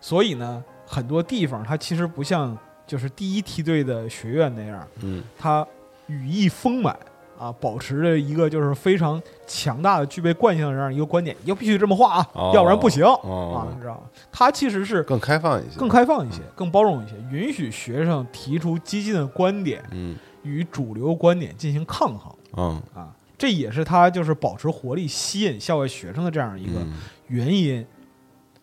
[0.00, 5.22] 所以呢，很多地方它其实不像就是第一梯队的学院那样，嗯。
[5.38, 5.66] 它
[6.06, 6.96] 羽翼丰满
[7.38, 14.02] 啊，保持着一个就是非常强大的、具备惯性的这样一个观点，要必须这么画啊，哦要不然不行、啊，哦你，知道吗？
[14.30, 20.16] 它其实是更开放一些，更开放一些、更包容一些，允许学生提出激进的观点嗯。
[20.42, 22.82] 与主流观点进行抗衡嗯。
[22.94, 26.92] 啊，这也是他就是保持活力、吸引校外学生的这样一个嗯。
[27.28, 27.84] 原因。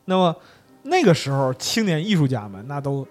[0.06, 0.36] 那么
[0.84, 3.08] 那个时候，青年艺术家们那都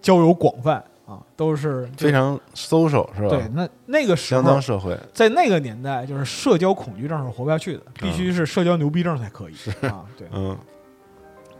[0.00, 3.28] 交友广泛啊，都是非常 social 是吧？
[3.28, 3.48] 对。
[3.54, 9.54] 那那个时相候当社会，在那个年代，就是社交恐惧症是活不下去的，必须是社交牛逼症才可以
[9.88, 10.04] 啊。
[10.16, 10.56] 对，嗯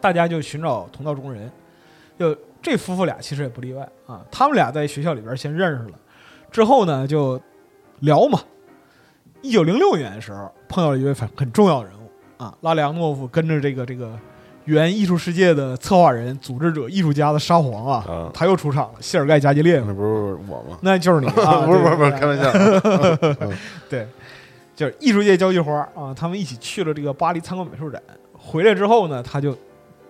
[0.01, 1.51] 大家就寻找同道中人。
[2.19, 5.99] 就这夫妇俩其实也不例外啊，他们俩在学校里边先认识了，
[6.51, 7.41] 之后呢就
[8.01, 8.41] 聊嘛。
[9.41, 14.17] 一九零六年的时候，碰到了一位很很重要的人物啊，拉里昂诺夫跟着这个这个
[14.65, 20.79] 原艺术世界的策划人、组织者、艺术家的沙皇啊，啊，他又出场了，谢尔盖加吉列夫，那不是我吗？
[20.83, 22.53] 那就是你啊， 不是不是不是，开玩笑。
[23.91, 24.07] 对，
[24.77, 28.01] 就是艺术界交际花啊，他们一起去了这个巴黎参观美术展，
[28.33, 29.57] 回来之后呢，他就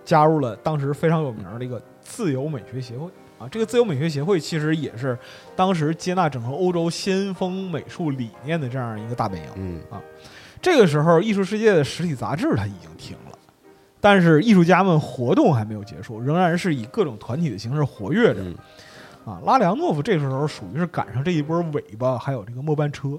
[0.05, 3.07] 加入了当时非常有名的一个自由美学协会
[3.39, 3.47] 啊。
[3.49, 5.17] 这个自由美学协会其实也是
[5.55, 9.47] 当时接纳整个欧洲先锋美术理念的这样一个大本营。
[9.55, 9.81] 嗯
[10.61, 13.22] 这个时候，艺术世界的实体杂志它已经停了。
[14.03, 18.41] 但是艺术家们活动还没有结束，仍然是以各种团体的形式活跃着。
[18.41, 18.53] 嗯
[19.25, 23.17] 啊，拉里昂诺夫这时候属于是赶上这一波尾巴，还有这个末班车。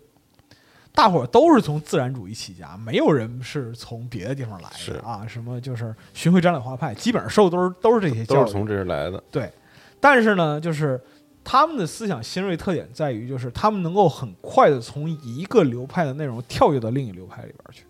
[0.93, 5.27] 大伙儿都是从自然主义起家，没有人是从别的地方来的啊。
[5.27, 8.41] 什么就是巡回展览画派，基本上受都是都是这些教育。
[8.41, 9.25] 都是从这儿来的。
[9.31, 9.51] 对，
[9.99, 11.01] 但是呢，就是
[11.43, 17.85] 他们的思想新锐特点在于，就是他们能够很快的从一个流派的内容跳跃到另一个流派里边去。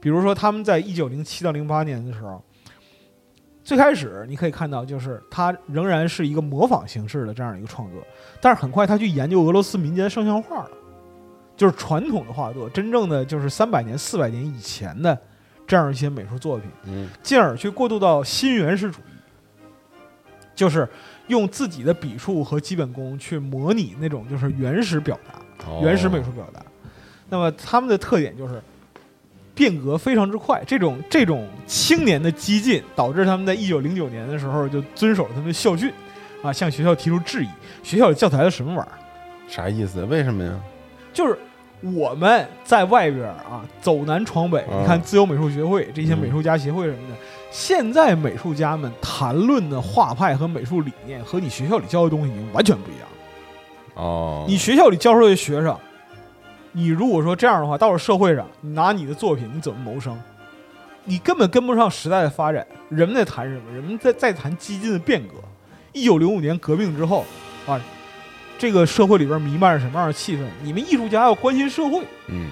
[0.00, 2.42] 比如说，他们在一九零七到零八年的时候，
[3.62, 8.02] 最开始你可以看到，就是他仍然是一个模仿形式的这样一个创作，
[8.40, 10.70] 但是很快他去研究俄罗斯民间圣像画了，
[11.56, 15.16] 就是传统的画作，真正的就是三百年、四百年以前的
[15.66, 16.70] 这样一些美术作品。
[16.84, 19.62] 嗯进而去过渡到新原始主义，
[20.54, 20.88] 就是
[21.26, 26.64] 用自己的笔触和基本功去模拟那种就是原始表达、哦原始美术表达。
[27.28, 28.60] 那么他们的特点就是
[29.60, 35.92] 变革非常之快，这种这种青年的激进导致他们在一九零九年的时候就遵守了他们的校训，
[36.42, 37.48] 啊，向学校提出质疑，
[37.82, 38.96] 学校里教材的什么玩意儿？
[39.46, 40.02] 啥意思？
[40.06, 40.58] 为什么呀？
[41.12, 41.38] 就是
[41.82, 47.14] 我们在外边啊走南闯北，嗯你看自由美术学会这些美术家协会什么的，
[47.50, 53.06] 现在美术家们谈论的画派和美术理念和你学校里教的东西已经完全不一样。
[53.96, 55.76] 哦，你学校里教出来的学生，
[56.72, 60.18] 你如果说这样的话，到了社会上，你拿你的作品你怎么谋生？
[61.04, 62.66] 你根本跟不上时代的发展。
[62.88, 63.72] 人们在谈什么？
[63.72, 65.34] 人们在在谈激进的变革。
[65.92, 67.24] 一九零五年革命之后
[67.66, 67.80] 啊，
[68.58, 70.44] 这个社会里边弥漫着什么样的气氛？
[70.62, 72.50] 你们艺术家要关心社会，嗯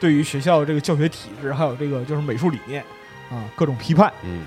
[0.00, 2.82] 对于学校这个教学体制，还有这个就是美术理念
[3.30, 4.12] 啊，各种批判。
[4.24, 4.44] 嗯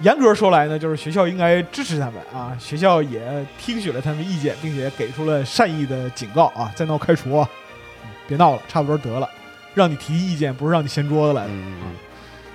[0.00, 7.48] 严格说来呢，就是学校应该支持他们啊，学校也听取了他们意见，并且给出了善意的警告啊，再闹开除啊，
[8.02, 9.28] 嗯别闹了，差不多得了。
[9.74, 11.50] 让你提意见，不是让你掀桌子来的。
[11.50, 11.96] 嗯嗯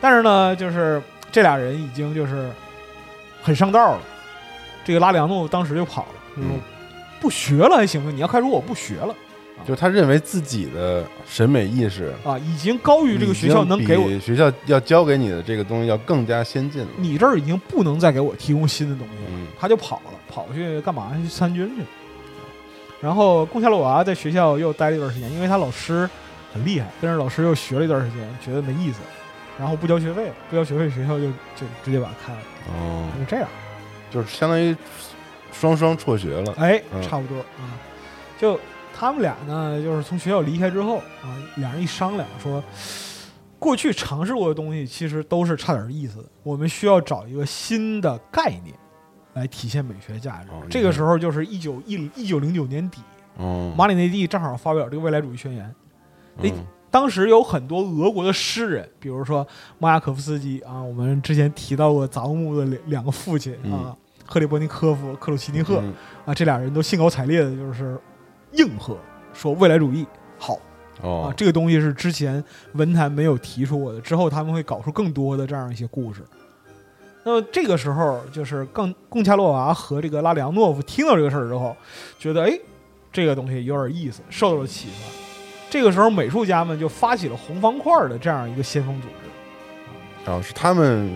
[0.02, 2.50] 但是呢，就是这俩人已经就是
[3.42, 4.02] 很上道了。
[4.86, 6.60] 这个拉里昂诺当时就跑了，就说嗯
[7.20, 8.12] 不学了还行吗？
[8.14, 9.14] 你要开除我不学了
[9.68, 16.88] 就他认为自己的审美意识啊，已经高于这个学校能给我，学校要教给你的这个东西要更加先进了。
[16.98, 19.30] 你这儿已经不能再给我提供新的东西了。
[19.34, 21.12] 嗯他就跑了，跑去干嘛？
[21.22, 21.84] 去参军去。
[23.02, 26.10] 然后贡夏洛娃在学校又待了一段时间，因为他老师
[26.54, 29.00] 很厉害，跟着老师又学了一段时间，觉得没意思，
[29.58, 33.48] 然后不交学费了，不交学费，学校就就直接把他开了，哦，就这样。
[34.12, 34.76] 就是相当于
[35.52, 36.54] 双双辍学了。
[36.58, 37.78] 哎，嗯差不多啊。
[38.40, 38.60] 就
[39.00, 42.62] 他们俩呢，就是从学校离开之后啊，两人一商量说，
[43.58, 48.76] 过去尝试过的东西其实都是差点意思的，我们需要找一个新的概念
[49.36, 50.50] 来体现美学价值。
[50.52, 53.00] 哦这个时候就是一九一一九零九年底，
[53.38, 55.64] 哦，马里内蒂正好发表这个未来主义宣言。
[56.40, 65.80] 哎嗯当时有很多俄国的诗人，比如说马雅可夫斯基啊，我们之前提到过杂木木的两两个父亲啊，赫里波尼科夫、克鲁奇尼赫。
[65.84, 65.94] 嗯
[66.26, 67.96] 啊，这俩人都兴高采烈的，就是
[68.52, 68.98] 应和
[69.34, 70.06] 说未来主义
[70.38, 70.62] 好啊
[71.02, 76.22] 哦，，这个东西是之前文坛没有提出过的，之后他们会搞出更多的这样一些故事。
[77.24, 81.76] 那么这个时候，就是更贡恰洛娃和这个拉里昂诺夫听到这个事儿之后，
[82.18, 82.60] 觉得哎，
[83.12, 85.12] 这个东西有点意思，受到了启发。
[85.70, 91.16] 这个时候，美术家们就发起了红方块的这样一个先锋组织，哦，是他们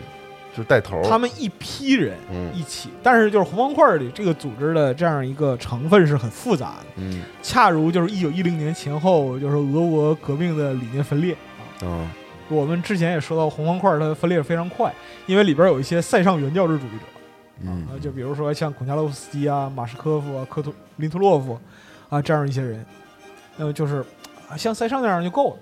[0.54, 2.50] 就是带头，他们一批人嗯。
[2.54, 6.86] 一起，但是就是红方块里这个组织的这样一个成分是很复杂的。
[6.98, 7.24] 嗯。
[7.42, 11.34] 恰如就是一九一零年前后，就是俄国革命的理念分裂。
[11.82, 11.84] 啊。
[11.84, 12.08] 哦
[12.50, 14.94] 我们之前也说到，红方块它的分裂非常快，
[15.26, 17.06] 因为里边有一些塞尚原教旨主义者。
[17.62, 17.88] 嗯。
[17.88, 21.58] 啊，就比如说像孔恰洛夫斯基啊、马什科夫啊、科图林图洛夫
[22.10, 22.86] 啊这样一些人，
[23.58, 24.06] 那么就是
[24.50, 25.56] 啊像塞尚那样就够了。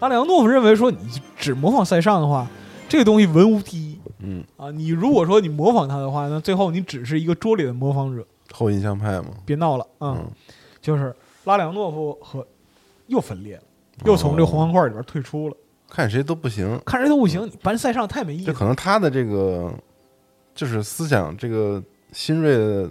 [0.00, 2.46] 阿良诺夫认为说，你只模仿塞尚的话，
[2.88, 4.70] 这个东西文无第一嗯，啊。
[4.70, 8.26] 你如果说你模仿他的话，那最后你只是一个拙劣的模仿者。
[8.50, 10.16] 后印象派嘛，别闹了啊！
[10.18, 10.30] 嗯
[10.80, 12.46] 就是拉里昂诺夫和
[13.08, 13.62] 又分裂了，
[14.04, 15.56] 又从这个红方块里边退出了。
[15.90, 18.58] 看谁都不行，看谁都不行，你搬塞尚太没意这思。
[18.58, 19.70] 可能他的这个
[20.54, 22.90] 就是思想这个新锐的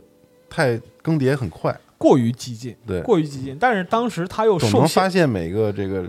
[0.50, 3.58] 太更迭很快，过于激进，对，过于激进。
[3.60, 6.06] 但是当时他又总受限，能发现每个这个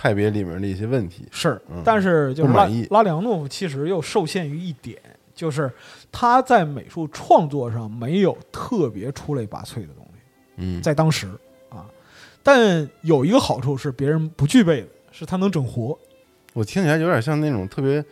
[0.00, 1.26] 派别里面的一些问题。
[1.30, 4.96] 是嗯，但是就是拉拉里昂诺夫其实又受限于一点，
[5.34, 5.70] 就是
[6.10, 10.20] 他在美术创作上没有特别出类拔萃的东西，
[10.56, 11.28] 嗯，在当时
[11.68, 11.84] 啊。
[12.42, 15.98] 但有一个好处是别人不具备的，是他能整活。
[16.54, 18.02] 我听起来有点像那种特别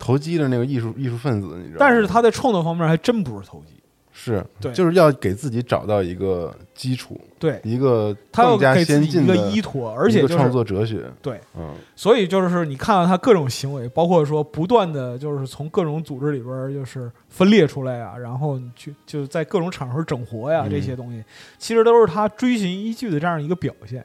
[0.00, 1.76] 投机的那个艺术艺术分子，你知道吗？
[1.78, 3.75] 但是他在创作方面还真不是投机，
[4.18, 11.04] 是对就是要给自己找到一个基础，对一个他要更加给自己一个依托，而且一个创就是作哲学。
[11.20, 21.22] 对，嗯所以就是你看到他各种行为，包括说不断的就是从各种组织里边儿就是分裂出来啊，然后你去就在各种场合整活呀，嗯这些东西
[21.58, 24.02] 其实都是他追寻依据的这样一个表现。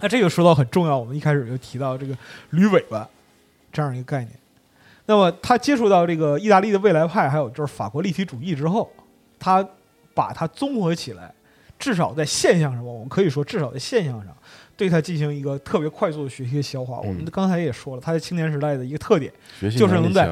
[0.00, 2.14] 那这个说到很重要，我们一开始就提到这个
[2.50, 3.08] 驴尾巴
[3.72, 4.30] 这样一个概念。
[5.06, 8.90] 那么他接触到这个意大利的未来派，还有就是法国立体主义之后，
[9.38, 9.66] 他
[10.14, 11.34] 把它综合起来，
[11.78, 14.36] 至少在现象上，我们可以说至少在现象上，
[14.76, 16.98] 对它进行一个特别快速的学习和消化。
[16.98, 20.30] 我们嗯刚才也说了，他在青年时代的一个特点，就是能在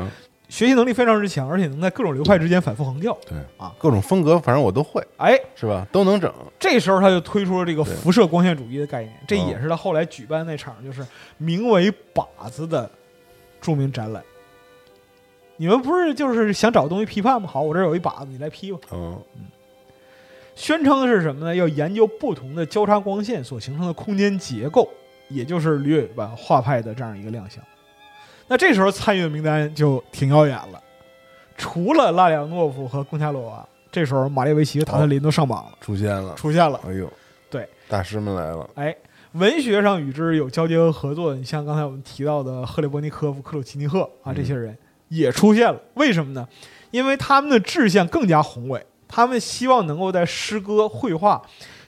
[0.48, 3.16] 学习能力非常之强，而且能在各种流派之间反复横跳。
[3.26, 5.86] 对啊各种风格，反正我都会，哎，是吧？
[5.90, 6.32] 都能整。
[6.58, 11.04] 这时候他就推出了这个辐射光线主义的概念，这哦也是他后来举办那场就是
[11.38, 12.90] 名为“靶子”的
[13.60, 14.22] 著名展览。
[15.56, 17.48] 你们不是就是想找东西批判吗？
[17.48, 18.78] 好，我这儿有一把子，你来批吧。
[18.92, 19.20] 嗯
[20.54, 21.56] 宣称的是什么呢？
[21.56, 24.86] 要研究不同的交叉光线所形成的空间结构，
[25.28, 27.64] 也就是驴尾巴画派的这样一个亮相。
[28.48, 30.78] 那这时候参与的名单就挺耀眼了，
[31.56, 36.78] 除了拉里昂诺夫和贡恰罗娃，这时候马列维奇和塔特林都上榜了，出现了，出现了。
[36.86, 37.10] 哎呦，
[37.50, 38.68] 对，大师们来了。
[38.74, 38.94] 哎，
[39.32, 44.76] 文学上与之有交接和合作的，你像刚才我们提到的赫列伯尼科夫、克鲁奇尼赫啊，嗯这些人
[45.12, 45.80] 也出现了。
[45.94, 46.48] 为什么呢？
[46.90, 51.40] 因为他们的志向更加宏伟，他们希望能够在诗歌、绘画、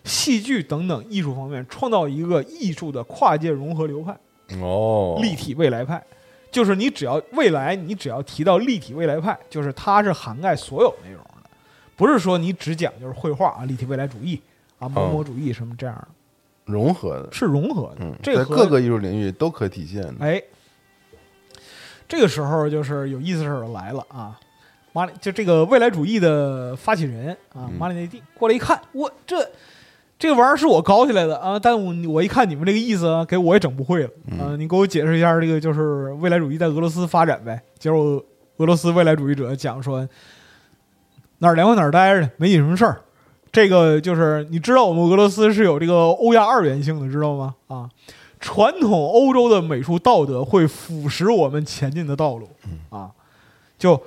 [0.05, 4.17] 戏剧等等艺术方面创造一个艺术的跨界融合流派，
[4.61, 6.03] 哦，立体未来派。
[6.51, 11.51] 就是你只要未来，你只要提到立体未来派，就是它是涵盖所有内容的，
[11.97, 14.41] 不是说你只讲就是绘画啊、立体未来主义
[14.79, 16.09] 啊、某某主义什么这样的，
[16.73, 18.05] 融合的，是融合的。
[18.05, 20.15] 嗯，这各个艺术领域都可体现的。
[20.21, 20.41] 哎，
[22.07, 24.39] 这个时候就是有意思事儿来了啊！
[24.93, 29.37] 马里就这个未来主义的发起人啊，嗯马里内蒂过来一看，我这
[30.19, 34.55] 这个玩意儿是我搞起来的啊，但我我一看你们这个意思啊，给我也整不会了啊！
[34.57, 37.61] 你给我解释一下这个就是未来主义在俄罗斯发展呗。
[37.79, 38.25] 结果
[38.59, 40.09] 俄罗斯未来主义者讲说
[41.39, 43.01] 哪儿凉快哪儿待着，没你什么事儿。
[43.51, 47.55] 这个就是你知道我们俄罗斯是有这个欧亚二元性的，知道吗？
[47.67, 47.89] 啊，
[48.45, 52.47] 传统欧洲的美术道德会腐蚀我们前进的道路
[52.91, 53.11] 啊，
[53.79, 53.99] 就。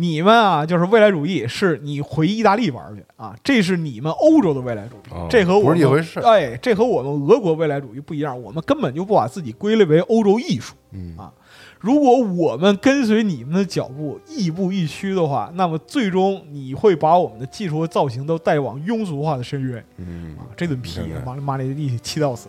[0.00, 6.20] 你们啊，就是未来主义，是你回意大利玩去啊，这是你们欧洲的未来主义，这和我不是一回事。
[6.20, 10.76] 哎，这和我们俄国未来主义不一样，我们根本就不把自己归类为欧洲艺术。
[10.92, 11.32] 嗯啊，
[11.80, 19.84] 如果我们跟随你们的脚步，亦步亦趋的话，那么最终你会把我们的技术和造型都带往庸俗化的深渊。
[19.96, 22.48] 嗯啊，这顿批，马马里蒂气到死。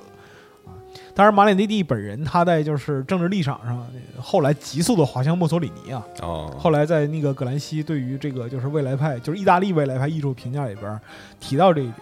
[1.16, 3.86] 当然，马里内蒂本人他在就是政治立场上，
[4.22, 6.06] 后来急速的滑向墨索里尼啊。
[6.22, 6.56] 哦。
[6.58, 11.00] 后来在那个葛兰西对于这个就是未来派，就是意大利未来派艺术评价里边
[11.40, 11.96] 提到这一点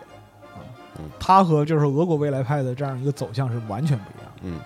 [0.53, 0.59] 啊，
[1.19, 4.31] 他和就是俄国未来派的这样一个走向是完全不一样。
[4.43, 4.59] 嗯。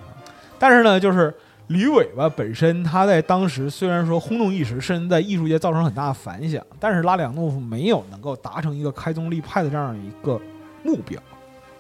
[0.60, 1.34] 但是呢，就是
[1.68, 10.40] 驴尾巴本身他在当时虽然说轰动一时，甚至在艺术界造成很大的反响，但是拉里昂诺夫没有能够达成一个开宗立派的这样一个
[10.84, 11.22] 目标，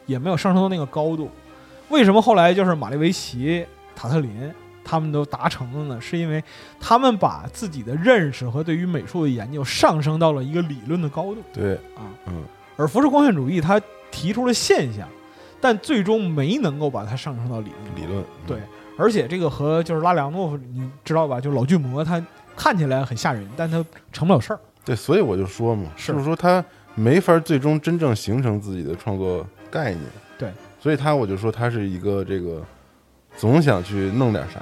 [0.06, 1.30] 也没有上升到那个高度。
[1.92, 4.32] 为什么后来就是马列维奇、塔特林
[4.84, 6.02] 他们都达成了呢？
[6.02, 6.44] 是因为
[6.80, 11.38] 他们把自己的认识和对于美术的研究上升到了一个理论的高度。
[11.54, 12.44] 对啊，嗯。
[12.78, 15.08] 而浮世光线主义他提出了现象，
[15.60, 17.96] 但最终没能够把它上升到理论。
[17.96, 18.58] 理论对，
[18.98, 21.40] 而且这个和就是拉里昂诺夫，你知道吧？
[21.40, 22.26] 就老巨魔，他
[22.56, 24.60] 看起来很吓人，但他成不了事儿。
[24.84, 26.64] 对，所以我就说嘛，是不是说他
[26.96, 30.02] 没法最终真正形成自己的创作概念。
[30.82, 30.84] 对。
[30.84, 32.66] 所以他我就说他是一个这个
[33.38, 34.60] 总想去弄点啥，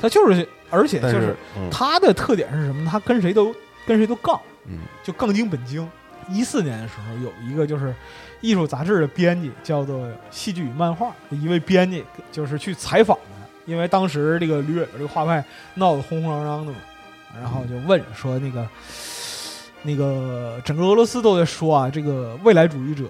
[0.00, 1.34] 他就是，而且就是
[1.70, 2.88] 他的特点是什么？
[2.88, 3.52] 他跟谁都
[3.84, 5.86] 跟谁都杠，嗯，就杠精本精。
[6.28, 7.94] 一四年的时候，有一个就是
[8.40, 16.78] 艺术杂志的编辑，叫做戏剧与漫画的一位编辑，就是去采访他，因为当时这个吕伟的这个画派闹得轰轰嚷嚷的嘛，
[17.40, 18.66] 然后就问说那个
[19.82, 23.04] 那个整个俄罗斯都在说啊，这个未来主义者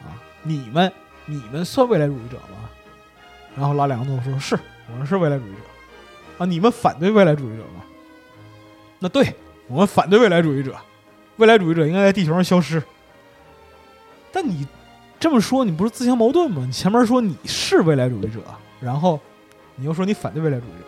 [0.00, 0.92] 啊，你们。
[1.30, 2.68] 你们算未来主义者吗？
[3.56, 4.58] 然后拉里昂诺夫说：“是，
[4.90, 5.58] 我们是未来主义者。”
[6.38, 7.84] 啊，你们反对未来主义者吗？
[8.98, 9.34] 那对
[9.68, 10.76] 我们反对未来主义者，
[11.36, 12.82] 未来主义者应该在地球上消失。
[14.32, 14.66] 但你
[15.20, 16.64] 这么说，你不是自相矛盾吗？
[16.66, 18.40] 你前面说你是未来主义者，
[18.80, 19.20] 然后
[19.76, 20.84] 你又说你反对未来主义者，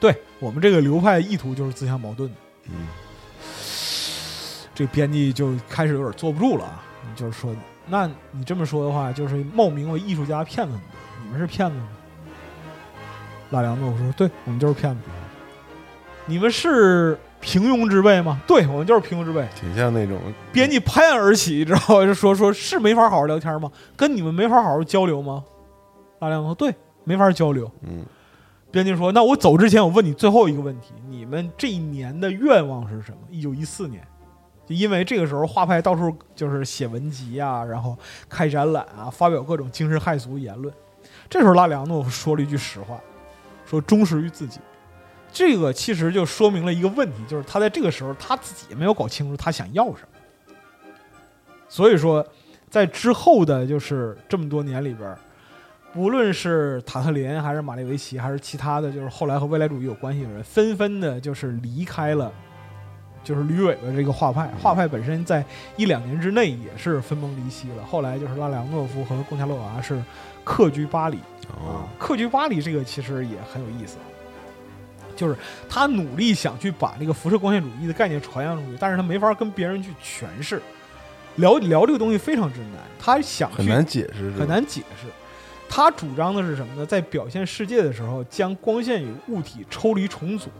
[0.00, 2.36] 对我们这个流派意图就是自相矛盾的。
[2.64, 2.88] 嗯，
[4.74, 6.82] 这编辑就开始有点坐不住了啊，
[7.16, 7.54] 就是说。
[7.86, 10.72] 那你这么说的话，就是冒名为艺术家骗子
[11.24, 11.88] 你们是骗子吗？
[13.50, 15.00] 拉良诺夫说：“对我们就是骗子。
[16.26, 18.40] 你们是平庸之辈吗？
[18.46, 19.46] 对我们就是平庸之辈。
[19.54, 20.18] 挺像那种
[20.50, 22.06] 编辑拍案而起，知道吧？
[22.06, 23.70] 就说说是没法好好聊天吗？
[23.94, 25.44] 跟你们没法好好交流吗？
[26.20, 27.70] 拉良说对，没法交流。
[27.82, 28.04] 嗯。
[28.70, 33.18] 编辑说：那我走之前，我问你最后一个问题：你们这一年的愿望是什么？
[33.30, 34.02] 一九一四年。”
[34.66, 37.96] 就因为这个时候画派到处就是写文集啊，然后
[38.28, 40.72] 开展览啊，发表各种惊世骇俗言论。
[41.28, 42.98] 这时候拉里昂诺夫说了一句实话，
[43.66, 44.60] 说忠实于自己。
[45.32, 50.54] 这个其实就说明了一个问题，就是他在这个时候他自己也没有搞清楚他想要什么。
[51.68, 52.24] 所以说，
[52.70, 55.16] 在之后的就是这么多年里边，
[55.96, 62.32] 无论是塔特林还是马列维奇，还是其他的就是后来和未来主义有关系的人，纷纷的就是离开了。
[63.24, 65.44] 就是吕伟的这个画派，画派本身在
[65.76, 67.84] 一两年之内也是分崩离析了。
[67.84, 70.00] 后来就是拉里昂诺夫和贡恰洛娃是
[70.44, 71.16] 客居巴黎
[71.48, 73.96] 啊，客居巴黎这个其实也很有意思，
[75.16, 75.34] 就是
[75.68, 80.60] 他努力想去把那个辐射光线主义的概念传扬出去，但是他没法跟别人去诠释，
[81.36, 82.82] 聊聊这个东西非常之难。
[82.98, 85.08] 他想很难解释，很难解释。
[85.68, 86.84] 他主张的是什么呢？
[86.84, 90.50] 在表现世界的时候，将光线与物体抽离重组。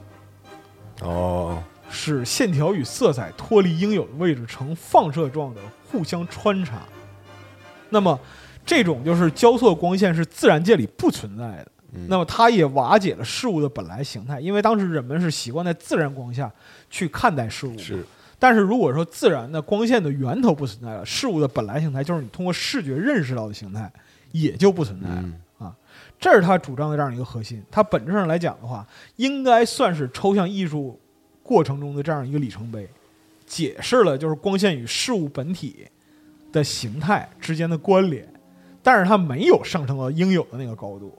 [1.02, 1.62] 哦。
[1.90, 6.82] 使线条与色彩脱离应有的位置，呈放射状的互相穿插。
[7.90, 8.18] 那么，
[8.66, 11.68] 这种就是交错光线是自然界里不存在的。
[12.08, 16.50] 那么，它也瓦解了事物的本来形态，因为当时人们是习惯在自然光下
[16.90, 17.78] 去看待事物。
[17.78, 18.04] 是。
[18.36, 23.90] 但是如果说自然的光线的源头不存在了，事物的本来形态，就是你通过视觉认识到的形态，
[24.32, 25.76] 也就不存在了啊。
[26.18, 27.62] 这是他主张的这样一个核心。
[27.70, 28.84] 它本质上来讲的话，
[29.16, 31.00] 应该算是抽象艺术。
[31.44, 32.88] 过程中的这样一个里程碑，
[33.46, 35.86] 解释了就是光线与事物本体
[36.50, 38.26] 的形态之间的关联，
[38.82, 41.16] 但是它没有上升到应有的那个高度，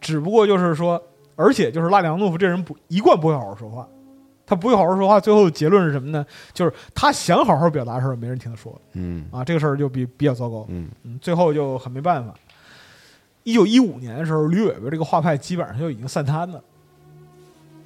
[0.00, 1.02] 只不过就是说，
[1.34, 3.88] 而且就是拉里昂诺夫这人不一贯不会好好说话，
[4.46, 6.24] 他不会好好说话，最后结论是什么呢？
[6.52, 10.66] 就是他想好好表达的时候，没人听他说嗯啊，这个事儿就比比较糟糕。
[10.68, 12.34] 嗯嗯，最后就很没办法。
[13.44, 16.62] 一九一五年的时候，吕伟伟这个画派基本上就已经散摊了。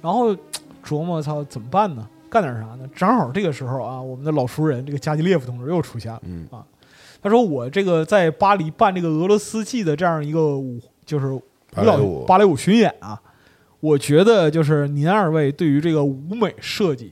[0.01, 0.35] 然后
[0.83, 2.07] 琢磨，操，怎么办呢？
[2.29, 2.87] 干点啥呢？
[2.95, 6.21] 正好这个时候啊，我们的老熟人这个加基列夫同志又出现了。
[6.23, 6.65] 嗯啊
[7.21, 13.21] 他说：“我这个在巴黎办这个俄罗斯季的这样一个舞，就是舞芭蕾舞巡演啊，
[13.81, 17.11] 我觉得就是您二位对于这个舞美设计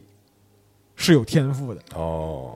[0.95, 1.82] 是有天赋的。
[1.93, 2.55] 哦，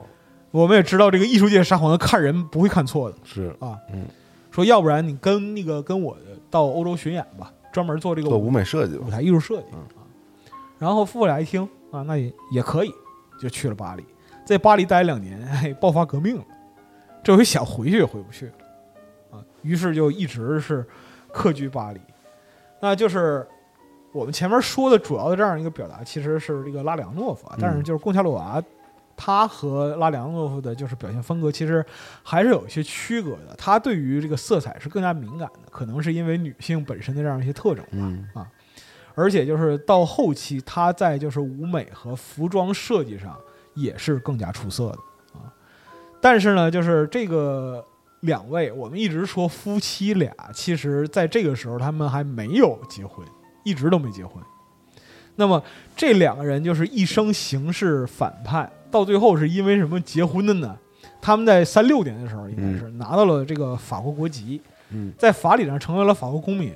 [0.50, 3.78] 我们也知道，这个艺术界撒谎的看人不会看错的是啊。
[3.92, 4.06] 嗯，
[4.50, 6.16] 说要不然你跟那个跟我
[6.48, 10.01] 到欧洲巡演吧，专门做这个做舞美设计舞，台艺术设计嗯啊。
[10.82, 11.62] 然后夫妇俩一听
[11.92, 12.92] 啊，那也也可以，
[13.40, 14.04] 就去了巴黎，
[14.44, 16.44] 在巴黎待两年， 哎，爆发革命了，
[17.22, 18.52] 这回想回去也回不去了
[19.30, 20.84] 啊，于是就一直是
[21.32, 22.00] 客居巴黎。
[22.80, 23.46] 那就是
[24.10, 28.60] 我们前面说的主要的这样一个表达，其实是这个拉里昂诺夫啊，但是就是贡恰洛娃。
[29.14, 31.84] 他和拉里昂诺夫的就是表现风格，其实
[32.24, 33.54] 还是有一些区隔的。
[33.56, 37.90] 他对于这个色彩是更加敏感的，可能是因为女性本身的这样一些特征吧。
[37.92, 38.28] 嗯
[39.14, 43.36] 而且就是到后期，他在就是舞美和服装设计上
[43.74, 44.98] 也是更加出色的
[45.38, 45.52] 啊。
[46.20, 47.84] 但是呢，就是这个
[48.20, 53.26] 两位，我们一直说夫妻俩，其实在这个时候他们还没有结婚，
[53.64, 54.42] 一直都没结婚。
[55.36, 55.62] 那么
[55.96, 60.76] 这两个人就是一生行事反叛，到最后是因为什么结婚的呢？
[61.20, 64.60] 他们在三六年的时候，应该是拿到了这个法国国籍，
[64.90, 66.72] 嗯在法理上成为了法国公民。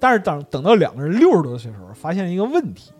[0.00, 2.92] 但是等等到两个人六十多岁的时候，发现一个问题，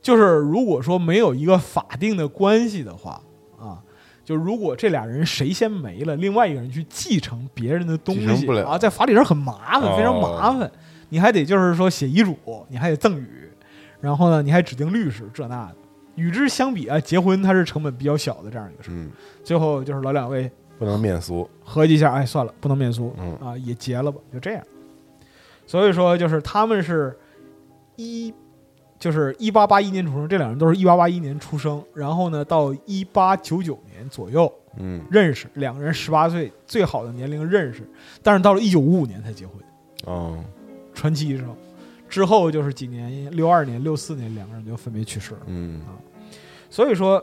[0.00, 3.20] 就是如果说没有一个法定的关系的话，
[3.58, 3.82] 啊，
[4.24, 10.70] 就如果这俩人谁先没了，另外一个人去继承别人的东西不了啊，在法理上很麻烦，非常麻烦。
[11.08, 12.36] 你还得就是说写遗嘱，
[12.68, 13.28] 你还得赠与，
[14.00, 15.76] 然后呢，你还指定律师，这那的。
[16.16, 18.94] 与之相比啊，结婚它是成本比较小的这样一个事儿。
[18.94, 19.10] 嗯，
[19.44, 24.64] 最后就是老两位不能面俗，合计一下，哎，算了，不能面俗，嗯啊，也结了吧，就这样。
[25.66, 27.14] 所以说，就是他们是
[27.96, 28.32] 一，
[28.98, 37.82] 就是一八八一年出生，这两人都是一八八一年出生，然后呢，到一八九九年左右嗯认识，两个人十八岁最好的年龄认识，
[38.22, 39.56] 但是到了一九五五年才结婚，
[40.04, 40.38] 哦，
[40.94, 41.54] 传奇一生。
[42.08, 45.40] 之后就是几年，六二年、六四年，两个人就分别去世了。
[45.46, 45.98] 嗯啊
[46.70, 47.22] 所以说，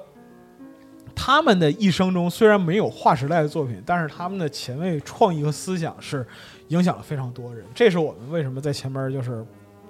[1.15, 6.25] 他们的一生中虽然没有划时代的作品，但是他们的前卫创意和思想是
[6.73, 7.63] 影响了非常多人。
[7.73, 9.45] 这是我们为什么在前面就是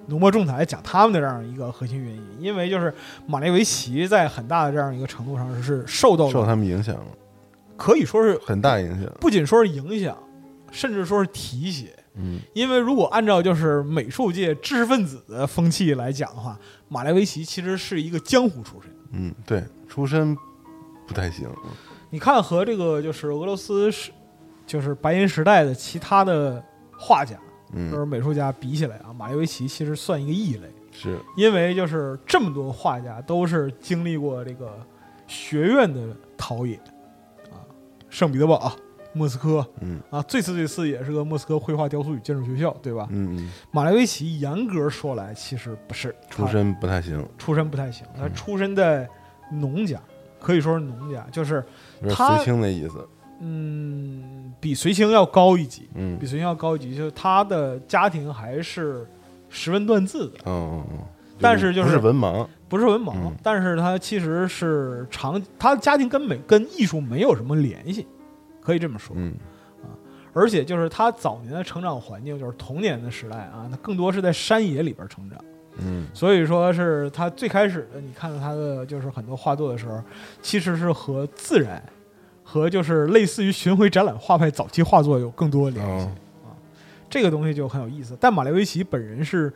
[0.06, 2.92] 浓墨重彩讲他们的这样一个核心原因，因为就是
[3.26, 7.06] 马列维奇在很大的这样一个程度上是受到受了，他们影响了，
[7.76, 10.16] 可以说是很大影响，不仅说是影响，
[10.70, 11.94] 甚至说是提携。
[12.16, 16.56] 嗯因为如果按照就是美术界知识分子的风气来讲的话，
[16.88, 18.88] 马列维奇其实是一个江湖出身。
[19.10, 20.36] 嗯，对，出身
[21.08, 21.48] 不太行，
[22.10, 24.12] 你看和这个就是俄罗斯是
[24.64, 26.62] 就是白银时代的其他的
[27.06, 27.36] 画家
[27.72, 34.78] 嗯，就是美术家比起来啊，马列维奇其实算一个异类，是，因为就是这么多画家都是经历过这个
[35.26, 36.76] 学院的陶冶
[37.50, 37.60] 啊，
[38.08, 38.72] 圣彼得堡、
[39.12, 40.00] 莫斯科嗯。
[40.10, 43.06] 啊，最次最次也是个莫斯科绘画雕塑与建筑学校，对吧？
[43.10, 48.34] 嗯嗯，马列维奇严格说来其实不是，出身不太行，出身不太行，他嗯。
[48.34, 49.08] 出身在
[49.50, 50.00] 农家，
[50.38, 51.64] 可以说是农家，就是
[52.08, 53.06] 他随清的意思，
[53.40, 56.18] 嗯，比随行要高一级，嗯。
[56.18, 59.06] 比随行要高一级，就是他的家庭还是
[59.48, 61.04] 识文断字的，哦哦哦，
[61.40, 63.32] 但是就是不是文盲，不是文盲，嗯。
[63.42, 68.06] 但是他其实是长，他的家庭跟美跟艺术没有什么联系，
[68.60, 69.14] 可以这么说。
[69.18, 69.34] 嗯。
[70.36, 75.38] 而且就是他早年的成长环境，就是童年的时代啊，他更多是在山野里边成长。
[75.78, 76.08] 嗯。
[76.12, 80.02] 所以说是他最开始的，你看到他的就是很多画作的时候，
[80.42, 81.80] 其实是和自然，
[82.44, 86.06] 和就是类似于巡回展览画派早期画作有更多的联系。
[86.06, 86.12] 哦
[87.10, 88.16] 这个东西就很有意思。
[88.20, 89.52] 但马列维奇本人是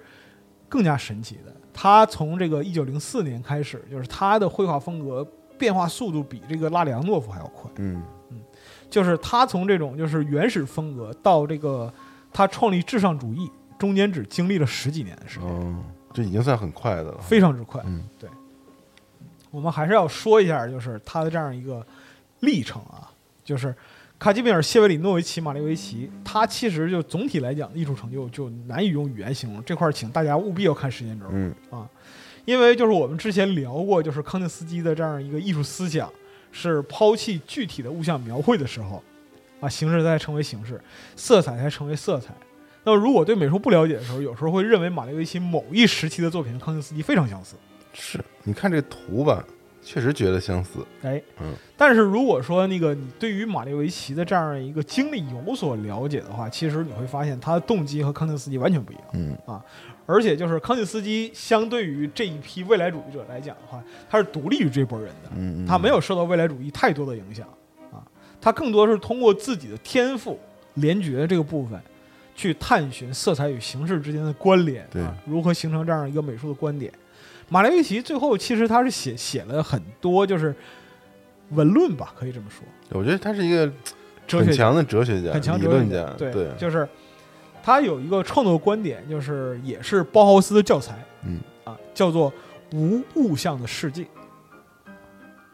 [0.69, 5.27] 更加神奇的，他从这个一九零四年开始，就是他的绘画风格
[5.59, 7.69] 变化速度比这个拉里昂诺夫还要快。
[7.77, 8.01] 嗯
[8.89, 11.93] 就是他从这种就是原始风格到这个
[12.33, 15.49] 他创立至上主义，中间只经历了十几年的时间。
[15.49, 15.77] 哦，
[16.13, 17.83] 这已经算很快的了，非常之快。
[17.87, 18.31] 嗯对，
[19.51, 21.85] 我们还是要说一下，就是他的这样一个
[22.41, 23.11] 历程啊，
[23.45, 23.75] 就是
[24.19, 29.63] 卡基米尔·谢维里诺维奇·马列维奇，他其实就总体来讲艺术成就就难以用语言形容。
[29.65, 31.55] 这块儿请大家务必要看时间轴，嗯
[32.45, 36.11] 因为就是我们之前聊过，就是康定斯基的这样一个艺术思想
[36.51, 39.03] 是抛弃具体的物象描绘的时候，
[39.61, 40.81] 啊，形式才成为形式，
[41.15, 42.33] 色彩才成为色彩。
[42.85, 47.55] 那么如果对美术不了解的时候，有时候会认为马列维奇某一时期的作品跟康定斯基非常相似。
[47.93, 49.45] 是，你看这图吧，
[49.83, 50.81] 确实觉得相似。
[51.03, 59.05] 哎，嗯，但是如果说那个你对于马列维奇的这样一个经历有所了解的话，其实你会发现他的动机和康定斯基完全不一样。
[59.15, 59.65] 嗯啊
[60.11, 67.47] 而且就是康定斯基相对于这一批未来主义者来讲的话，他是独立于这波人的，嗯，他没有受到未来主义太多的影响
[67.93, 68.01] 啊，
[68.41, 70.41] 他更多是通过自己的天赋
[70.77, 71.79] 联觉这个部分，
[72.35, 76.91] 去探寻色彩与形式之间的关联，对啊，如何形成这样一个美术的观点。
[77.49, 80.55] 马列维奇最后其实他是写写了很多就是
[81.51, 82.63] 文论吧，可以这么说，
[82.99, 83.67] 我觉得他是一个
[84.27, 84.47] 哲学家。
[84.47, 86.89] 很强的哲学家、很强理论哲学家，对对，就是
[87.63, 91.39] 他有一个创作观点，就是也是包豪斯的教材，嗯。
[91.65, 92.33] 啊，叫做
[92.73, 94.07] 无物象的世界。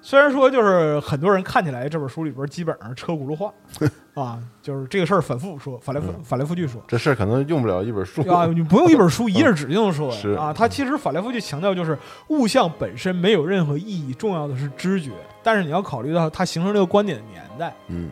[0.07, 3.51] 虽然说就是很多人看起来这本书里边基本上车轱辘话
[4.13, 6.79] 啊，就是这个事儿反复说，反来嗯反来覆去说。
[6.87, 8.21] 这事儿可能用不了一本书。
[8.29, 10.53] 啊，你不用一本书 一页纸就能说啊。
[10.53, 11.99] 他其实反来覆去强调，就是
[12.29, 15.11] 物象本身没有任何意义，重要的是知觉。
[15.43, 18.11] 但是你要考虑到它形成这个观点的年代，嗯，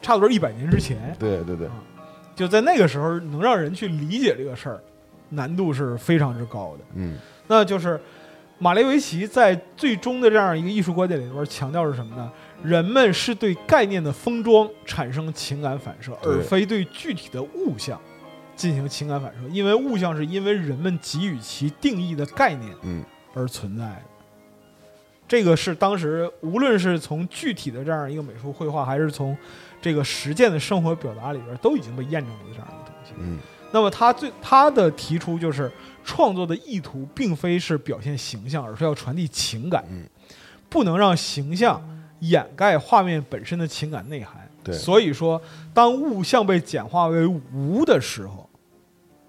[0.00, 1.68] 差不多一百年之前，对对对，
[2.36, 4.80] 就在那个时候能让人去理解这个事儿，
[5.28, 6.84] 难度是非常之高的。
[6.94, 7.18] 嗯
[7.48, 8.00] 那就是
[8.62, 12.30] 马列维奇在最终的这样一个艺术观点里边强调是什么呢？
[12.62, 18.00] 人们是对概念的封装产生情感反射，而非对具体的物象
[18.54, 19.48] 进行情感反射。
[19.50, 23.04] 因为物象是因为人们给予其定义的概念嗯
[23.34, 24.02] 而存在的。
[25.26, 29.36] 这个是当时无论是从具体的这样一个美术绘画，还是从
[29.80, 33.12] 这个实践的生活表达里边，都已经被验证的这样一个东西。
[33.18, 33.40] 嗯
[33.74, 35.72] 那么他最他的提出就是
[36.04, 40.04] 创作的意图并非是表现形象，而是要传递情感，嗯
[40.68, 41.82] 不能让形象
[42.20, 44.48] 掩盖画面本身的情感内涵。
[44.64, 45.42] 对所以说，
[45.74, 48.48] 当物象被简化为无的时候，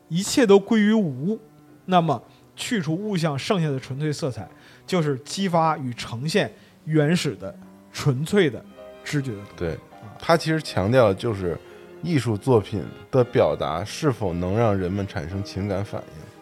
[0.07, 1.39] 一切都归于无，
[1.85, 2.21] 那么
[2.55, 4.47] 去除物象剩下的纯粹色彩，
[4.85, 6.53] 就是激发与呈现
[6.85, 7.53] 原始的、
[7.91, 8.63] 纯粹的
[9.03, 9.39] 知觉的。
[9.57, 9.77] 对，
[10.19, 11.57] 他其实强调的就是
[12.03, 16.32] 艺术作品的表达是否能让人们产生情感反应。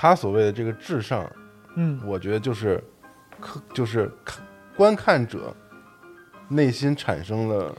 [0.00, 1.30] 他所谓的这个至上，
[1.76, 2.82] 嗯，我觉得就是
[3.38, 4.42] 可，就是看
[4.74, 5.54] 观看者
[6.48, 7.76] 内心产生了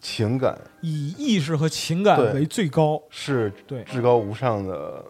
[0.00, 5.04] 情感，以意识和情感为最高是对至高无上的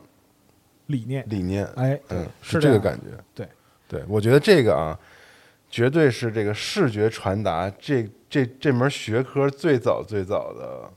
[0.87, 1.25] 理念。
[1.29, 1.65] 理念。
[1.77, 3.17] 哎，嗯，是这个感觉。
[3.33, 3.49] 对，
[3.87, 4.99] 对，我觉得这个啊，
[5.71, 10.91] 绝对是这个视觉传达这这这门学科最早最早的，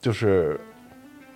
[0.00, 0.58] 就是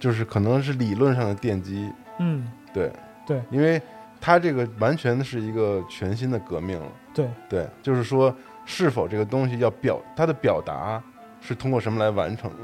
[0.00, 1.88] 就是可能是理论上的奠基。
[2.18, 2.92] 嗯，对
[3.26, 3.80] 对，因为
[4.20, 6.86] 它这个完全是一个全新的革命了。
[7.12, 11.02] 对，对，就是说是否这个东西要表它的表达
[11.40, 12.58] 是通过什么来完成的？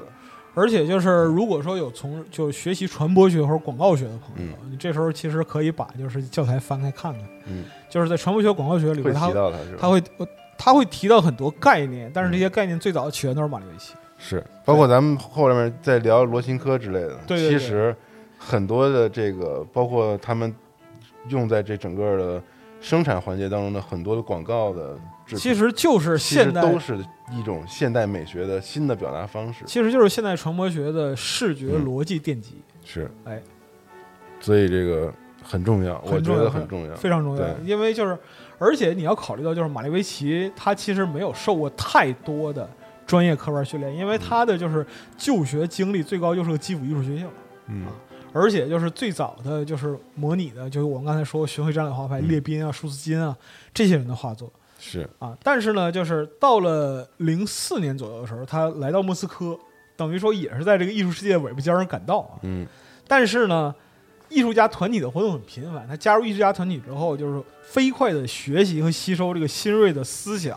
[0.52, 9.76] 而且就是如果说有从就学习传播学或者广告学的朋友，嗯你这时候其实可以把就是教材翻开看看，嗯，就是在传播学、广告学里会边，他提到它是？
[9.78, 10.26] 他会呃
[10.58, 13.94] 他会提到很多概念，但是这些概念最早的起源都是马列维奇。
[14.18, 17.94] 是，包括咱们后面再聊罗琴科之类的，对对对其实
[18.42, 20.52] 很多的这个，包括他们
[21.28, 22.42] 用在这整个的
[22.80, 24.94] 生产环节当中的很多的广告的
[25.26, 26.96] 制品，其实就是现代，都是
[27.30, 29.62] 一种现代美学的新的表达方式。
[29.66, 33.38] 其实就是现代传播学的视觉嗯逻辑奠基，是，哎，
[34.40, 35.12] 所以这个
[35.42, 36.94] 很重要，我觉得很重要。
[36.96, 37.46] 非常重要。
[37.62, 38.18] 因为就是，
[38.58, 42.66] 而且你要考虑到，就是马利维奇他其实没有受过太多的
[43.06, 44.84] 专业科班训练，因为他的就是
[45.18, 47.26] 就学经历最高就是个基辅艺术学校。
[47.68, 47.86] 嗯
[48.32, 53.36] 而且就是最早的就是模拟的，就是我们刚才说巡回展览画派，嗯列宾啊、舒斯金啊
[53.74, 55.36] 这些人的画作是，啊。
[55.42, 59.58] 但是呢，就是到了零四年左右的时候，他来到莫斯科，
[59.96, 62.38] 等于说也是在这个艺术世界尾巴尖上赶到啊。
[62.42, 62.66] 嗯
[63.08, 63.74] 但是呢，
[64.28, 70.56] 艺术家团体的活动很频繁，他加入艺术家团体之后，就是飞快的学习和吸收这个新锐的思想。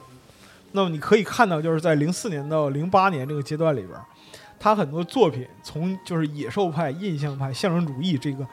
[0.74, 4.00] 那么你可以看到，就是在零四年到零八年这个阶段里边，
[4.64, 8.48] 他很多作品从就是野兽派、印象派、象征主义这个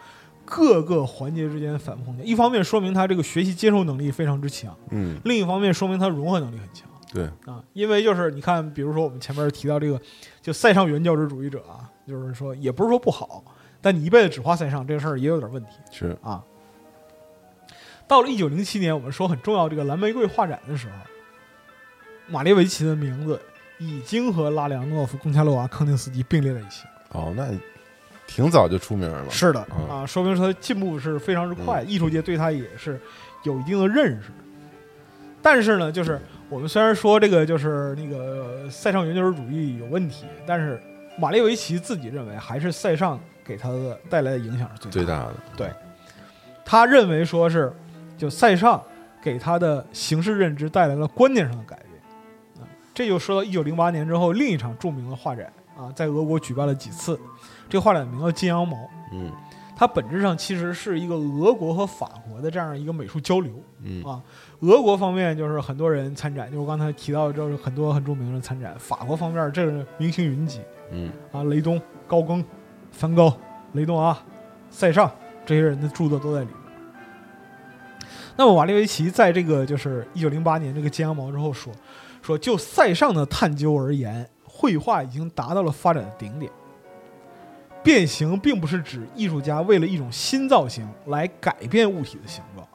[0.44, 2.24] 各个环节之间反复横跳。
[2.24, 6.88] 一方面说明他这个学习接受能力非常之强，嗯，另一方面说明他融合能力很强。
[7.12, 10.00] 对，啊，因为就是你看，比如说我们前面提到这个，
[10.42, 13.44] 就塞尚原教旨主义者啊，就是说也不是说不好，
[13.80, 16.42] 但你一辈子只画塞尚这个事儿也有点问题是，啊。
[18.08, 20.94] 到了一九零七年，我们说很重要这个蓝玫瑰画展的时候，
[22.26, 23.40] 马列维奇的名字
[23.80, 26.84] 已经和拉里昂诺夫、贡恰洛娃、康定斯基并列在一起。
[27.10, 27.48] 哦，那
[28.26, 29.28] 挺早就出名了。
[29.30, 33.00] 是的嗯啊，说明说他进步是非常之快，艺术界对他也是
[33.42, 34.30] 有一定的认识。
[35.42, 40.80] 但是呢，就是我们虽然说这个就是那个塞尚原教旨主义有问题，但是
[41.18, 45.24] 马列维奇自己认为还是塞尚给他的带来的影响是最大的。
[45.24, 45.70] 最大的，对
[46.64, 47.72] 他认为说是
[48.18, 48.80] 就塞尚
[49.22, 51.89] 给他的形式认知带来了观念上的改变啊。
[52.92, 57.18] 这就说到一九零八年之后另一场著名的画展啊，在俄国举办了几次。
[57.68, 58.76] 这个画展名叫《金羊毛》，
[59.12, 59.32] 嗯
[59.76, 63.54] 它本质上其实是一个俄国和法国的这样一个美术交流。
[63.82, 64.20] 嗯啊，
[64.60, 68.74] 俄国方面就是很多人参展，就是我刚才提到，就是很多很著名的参展。
[68.78, 70.60] 法国方面这是明星云集
[70.90, 72.44] 嗯啊，雷东、高更、
[72.92, 73.34] 梵高、
[73.72, 74.18] 雷诺阿、
[74.68, 75.10] 塞尚
[75.46, 76.54] 这些人的著作都在里面。
[78.36, 81.72] 那么瓦列维奇在这个就是一九零八年这个金羊毛之后说，
[82.30, 86.50] 说就塞尚的探究而言，绘画已经达到了发展的顶点。
[87.82, 92.68] 变形并不是指艺术家为了一种新造型来改变物体的形状，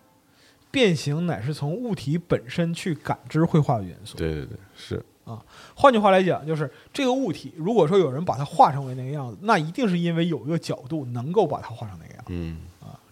[0.71, 4.17] 变形乃是从物体本身去感知绘画的元素。
[4.17, 5.39] 对对对，是啊
[5.75, 12.57] 换句话来讲，就是这个物体，如果说有人把它画成为那个样子，那一定是因为有一个角度能够把它画成那个样子，嗯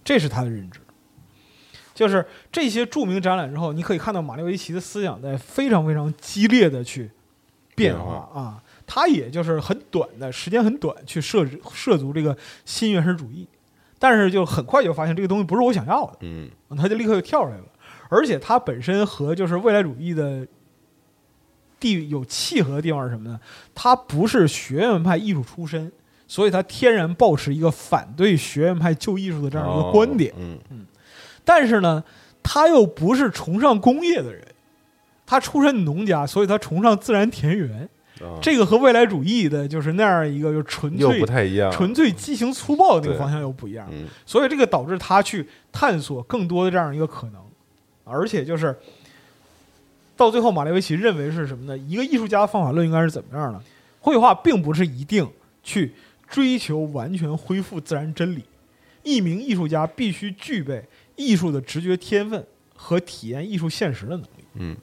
[0.04, 0.80] 这是他的认知。
[1.94, 7.12] 就是这些著名展览之后，你可以看到马列维奇的思想在非常非常激烈的去
[7.76, 12.36] 变变化啊，他也就是很短的时间很短去设置涉足这个
[12.66, 13.48] 新原始主义，
[14.00, 17.64] 但是就很快就发现这个东西不是我想要的，嗯啊他就立刻就跳出来了。
[18.10, 20.48] 而且他本身和就是未来主义的
[21.80, 23.40] 地有契合的地方是什么呢？
[23.74, 25.92] 他不是学院派艺术出身，
[26.28, 30.32] 所以他天然保持一个反对学院派旧艺术的这样一个观点。
[30.34, 30.38] 哦
[31.46, 32.04] 但是呢，
[32.42, 34.44] 他又不是崇尚工业的人，
[35.26, 37.90] 他出身农家，所以他崇尚自然田园。
[38.42, 43.86] 这个和未来主义的就是那样一个就纯又粹不太一样，纯粹畸形粗暴的那个方向又不一样。
[43.92, 47.42] 嗯所以这个导致他去探索更多的这样一个可能，
[48.06, 48.74] 而且就是
[50.16, 51.78] 到最后，马列维奇认为是什么呢？
[51.78, 53.62] 一个艺术家的方法论应该是怎么样呢？
[54.00, 55.28] 绘画并不是一定
[55.62, 55.94] 去
[56.30, 58.46] 追求完全恢复自然真理，
[59.02, 60.86] 一名艺术家必须具备
[61.16, 62.46] 艺术的直觉天分
[62.76, 64.46] 和体验艺术现实的能力。
[64.56, 64.78] 嗯。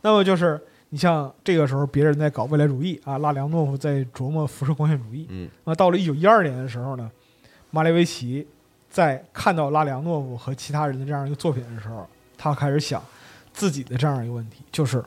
[0.00, 0.60] 那么就是
[0.90, 5.50] 你像这个时候，别人在搞未来主义啊，拉里昂诺夫在琢磨辐射光线主义，嗯。
[5.64, 7.10] 那到了一九一二年的时候呢，
[7.70, 8.46] 马列维奇
[8.88, 13.02] 在看到拉里昂诺夫和其他人的这样一个作品的时候，他开始想
[13.52, 15.04] 自己的这样一个问题，就是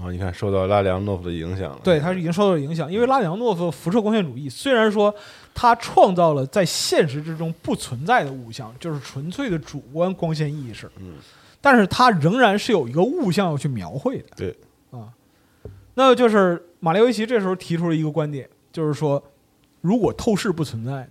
[0.00, 5.14] 哦，你看受到拉里昂诺夫的影响了，对他是已经受到了影响，因为拉里昂诺夫的辐射光线主义虽然说
[5.54, 11.14] 他创造了在现实之中不存在的物象，就是纯粹的主观光线意识，嗯
[11.60, 14.28] 但是他仍然是有一个物象要去描绘的。
[14.36, 14.56] 对
[14.92, 15.12] 啊，
[15.94, 19.20] 那就是马列维奇这时候提出了一个观点，就是说，
[19.80, 21.08] 如果透视不存在呢，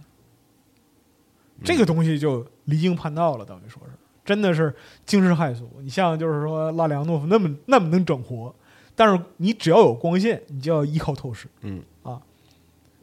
[1.62, 3.92] 这个东西就离经叛道了，等于说是
[4.24, 4.74] 真的是
[5.06, 5.70] 惊世骇俗。
[5.82, 8.56] 你像就是说拉里昂诺夫那么那么能整活，
[8.98, 11.48] 但是你只要有光线，你就要依靠透视。
[11.62, 11.82] 嗯。
[12.04, 12.20] 啊。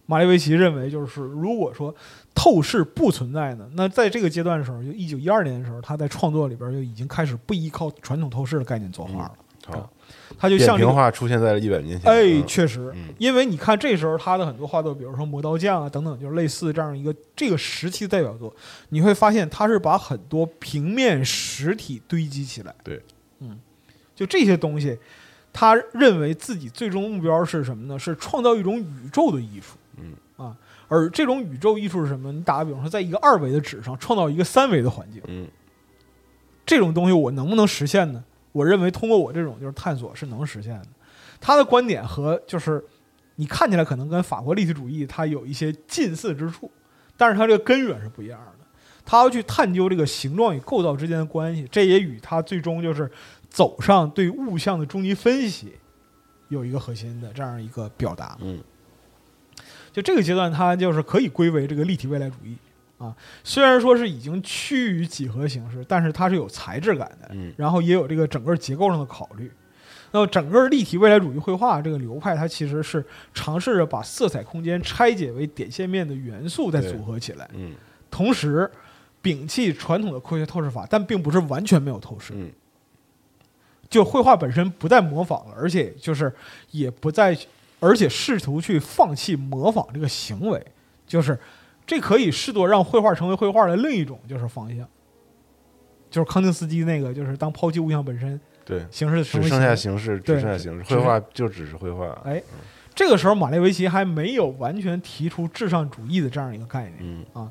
[0.07, 1.95] 马列维奇认为，就是如果说
[2.35, 9.35] 透视不存在呢，那在这个阶段的时候，就一九一二年的时候，他在创作里边就已经开始不依靠传统透视的概念作画了。
[9.67, 9.91] 好，
[10.37, 12.47] 他就像这个，扁平化出现在了一百年前，哎，嗯。
[12.47, 13.15] 确实，嗯。
[13.17, 18.55] 因为你看这时候他的很多画作，比如说《磨刀匠》啊等等，就是类似这样一个这个时期的代表作，
[18.91, 22.75] 你会发现他是把很多平面实体堆积起来。
[22.85, 23.01] 对，
[23.41, 23.59] 嗯，
[24.15, 24.99] 就这些东西，
[25.55, 27.99] 他认为自己最终目标是什么呢？
[27.99, 29.77] 是创造一种宇宙的艺术。
[29.97, 30.55] 嗯啊，
[30.89, 32.33] 而这种宇宙艺术是什么？
[32.33, 35.47] 你打个比方说，在一个二维的纸上创造一个三维的环境，嗯
[36.67, 38.25] 这种东西我能不能实现呢？
[38.51, 40.89] 我认为通过我这种就是探索是能实现的。
[41.41, 42.85] 他的观点和就是
[43.37, 46.69] 你看起来可能跟法国立体主义它有一些近似之处，
[47.17, 48.64] 但是它这个根源是不一样的。
[49.05, 53.11] 他要去探究这个形状与构造之间的关系，这也与他最终就是
[53.49, 55.75] 走上对物象的终极分析
[56.49, 58.37] 有一个核心的这样一个表达。
[58.41, 58.63] 嗯
[59.93, 62.57] 就这个阶段，它就是可以归为这个立体未来主义
[62.99, 63.15] 啊。
[63.45, 69.49] 虽然说是已经趋于几何形式，但是它是有材质感的，嗯然后也有这个整个结构上的考虑。
[70.11, 77.73] 那么整个立体未来主义绘画这个流派，它其实是尝试着把色彩空间拆解为点线面的元素再组合起来，嗯
[78.11, 78.69] 同时
[79.25, 82.33] 摒弃传统的科学透视法，但并不是完全没有透视。
[82.37, 82.53] 嗯。
[83.89, 86.33] 就绘画本身不再模仿了，而且就是
[86.71, 87.37] 也不再，
[87.79, 90.67] 而且试图去放弃模仿这个行为，
[91.07, 91.39] 就是
[91.87, 94.89] 这可以视作让绘画成为绘画的另一种就是方向，
[96.11, 102.43] 就是康定斯基那个，就是当抛弃物象本身，对，形式只剩下形形式，对只剩下形式，绘画就只是绘画，哎，
[102.95, 107.49] 这个时候马列维奇还没有完全提出至上主义的这样一个概念，嗯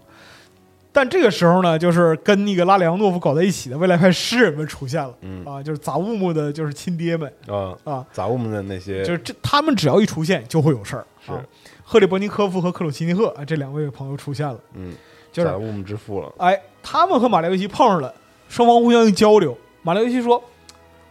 [0.94, 11.06] 但这个时候呢，就是跟那个拉里昂诺夫搞在一起的未来派诗人们出现了嗯啊，就是杂物木的，就是亲爹们啊，啊，杂物木的那些就是这他们只要一出现就会有事儿。
[11.26, 11.44] 是啊，
[11.84, 14.94] 赫里伯尼科夫和克鲁奇尼赫啊这两位朋友出现了，嗯
[15.32, 18.14] 就是杂物们之父了，哎，他们和马列维奇碰上了，
[18.48, 19.58] 双方互相交流。
[19.82, 20.41] 马列维奇说：“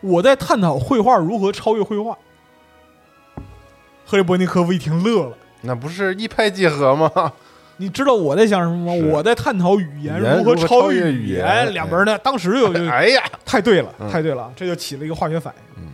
[0.01, 2.17] 我在探讨绘画如何超越绘画。”
[4.07, 5.37] 赫里伯尼科夫一听乐了。
[5.63, 7.11] 那不是一拍即合吗？
[7.83, 9.07] 你知道我在想什么吗？
[9.11, 11.75] 我在探讨语言如何超越语语言。
[11.75, 14.09] 两边呢，当时就就 哎呀，太对了，嗯。
[14.09, 15.83] 太对了，这就起了一个化学反应。
[15.83, 15.91] 嗯，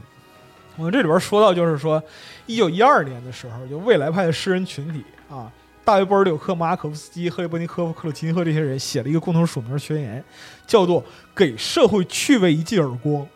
[0.77, 2.03] 我们这里边说到，就是说，
[2.45, 5.51] 一九一二年的时候，就未来派的诗人群体啊，
[5.83, 10.23] 大卫·波尔柳克、马可夫斯基、赫里伯尼科夫、克鲁奇尼赫这些人写了一个共同署名宣言，
[10.67, 11.03] 叫做
[11.35, 13.27] “给社会趣味一记耳光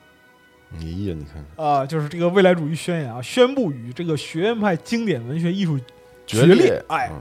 [0.79, 5.79] 你呀，你看看”啊，就是这个未来主义宣言啊，宣布与这个学院派经典文学艺术
[6.27, 7.21] 决决裂哎嗯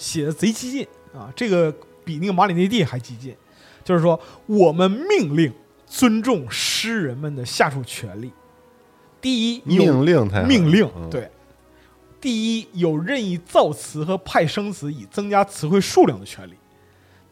[0.00, 1.70] 写的贼激进啊，这个
[2.02, 3.36] 比那个马里内蒂还激进，
[3.84, 5.52] 就是说我们命令
[5.86, 8.32] 尊重诗人们的下属权利。
[9.20, 11.30] 第一，有命令命令嗯对。
[12.18, 16.54] 第一，有任意造词和派生词以增加词汇数量的权利；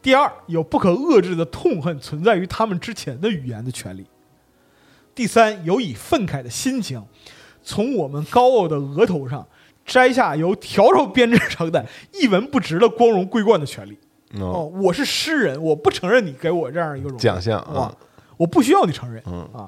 [0.01, 4.03] 第二，有不可遏制的痛恨存在于他们之前的语言的权利；
[5.15, 7.03] 第三，有以愤慨的心情
[7.63, 9.47] 从我们高傲的额头上
[9.85, 13.97] 摘下由笤帚编织成的一文不值的光荣桂冠的权利。
[14.39, 17.95] 哦，哦，我是诗人，我不承认你给我这样一个荣誉奖项啊，，
[18.37, 19.23] 我不需要你承认。
[19.25, 19.67] 嗯啊。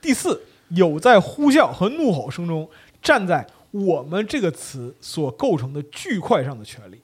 [0.00, 2.66] 第四，有在呼啸和怒吼声中
[3.02, 7.02] 站在我们这个词所构成的巨块上的权利。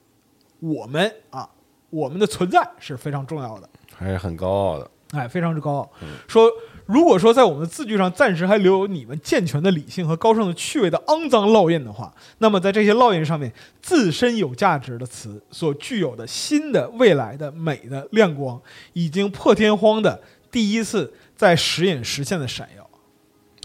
[0.61, 1.47] 我们啊，
[1.91, 4.91] 我们的存在是非常重要的，还是很高傲的。
[5.11, 5.91] 哎，非常之高傲。
[6.27, 6.51] 说，
[6.87, 18.61] 如果说在我们的字句上暂时还留有你们健全的理性和高尚的趣味的肮脏烙印的话，那么在这些烙印上面，自身有价值的词所具有的新的、未来的、美的亮光，
[18.93, 20.21] 已经破天荒的
[20.51, 22.91] 第一次在时隐时现的闪耀。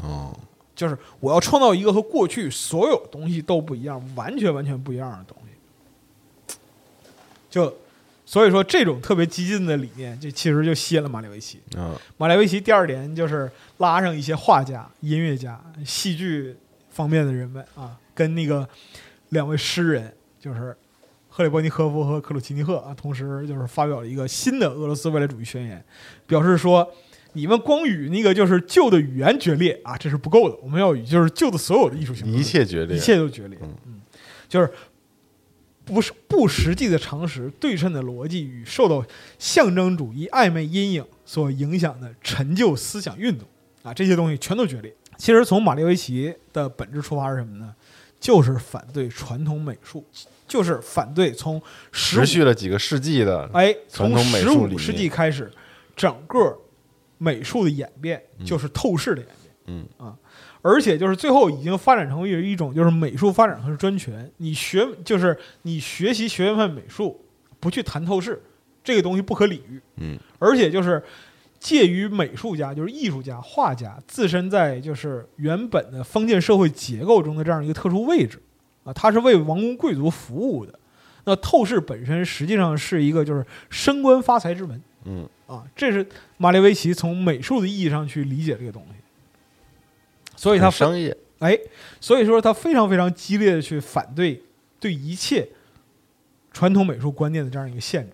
[0.08, 0.34] 哦，
[0.74, 6.56] 就是我要创造一个和过去所有东西都不一样、完全完全不一样的东西。
[7.50, 7.76] 就
[8.30, 11.60] 所以说，这种特别激进的理念，就其实就吸引了马列维奇。
[11.76, 16.56] 嗯，马列维奇第二点就是拉上一些画家、音乐家、戏剧
[16.92, 18.70] 方面的人们啊，跟那个
[19.30, 20.78] 两位诗人，就是
[21.28, 25.84] 赫里波尼科夫和克鲁奇尼赫啊，同时就是发表了一个新的俄罗斯未来主义宣言，
[26.28, 26.88] 表示说，
[27.34, 33.58] 你们光与那个就是旧的语言决裂啊，这是不够的，我们要与就是旧的所有的艺术形式一切决裂，一切都决裂。
[33.64, 34.02] 嗯嗯，
[34.48, 34.72] 就是
[35.90, 39.04] 不是不实际的常识、对称的逻辑与受到
[39.40, 43.48] 象征主义暧昧阴影所影响的陈旧思想运动
[43.82, 44.96] 啊，这些东西全都决裂。
[45.18, 47.74] 其实从马列维奇的本质出发是什么呢？
[48.20, 50.06] 就是反对传统美术，
[50.48, 51.60] 就是反对从
[51.92, 55.52] 持续了几个世纪的，哎，从十五世纪开始，
[55.96, 56.56] 整个
[57.18, 59.36] 美术的演变就是透视的演变。
[59.68, 60.18] 嗯啊，
[60.62, 64.30] 而且就是最后已经发展成为一种就是美术发展和专权。
[64.38, 67.20] 你学就是你学习学院派美术，
[67.60, 68.42] 不去谈透视，
[68.84, 69.80] 这个东西不可理喻。
[69.98, 71.02] 嗯，而且就是
[71.60, 78.42] 介于美术家，就是艺术家、画家自身在就是原本的封建社会结构中的这样一个特殊位置
[78.84, 80.78] 啊，他是为王公贵族服务的。
[81.26, 86.06] 那透视本身实际上是一个就是升官发财之门嗯啊，这是
[86.38, 88.99] 马列维奇从美术的意义上去理解这个东西，
[90.40, 91.60] 所以他很商业，哎，
[92.00, 94.42] 所以说他非常非常激烈的去反对
[94.80, 95.46] 对一切
[96.54, 98.14] 传统美术观念的这样一个限制。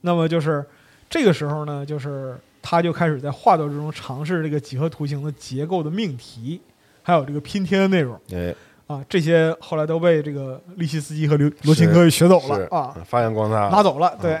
[0.00, 0.66] 那么就是
[1.08, 6.60] 这个时候呢，就是他就开始在画作之中尝试这个几何图形的结构的命题，
[7.04, 8.52] 还有这个拼贴的内容哎，
[8.88, 14.18] 啊，这些后来都被这个利希斯基和刘罗钦科给学走了啊，发扬光大，拿走了。
[14.20, 14.40] 对，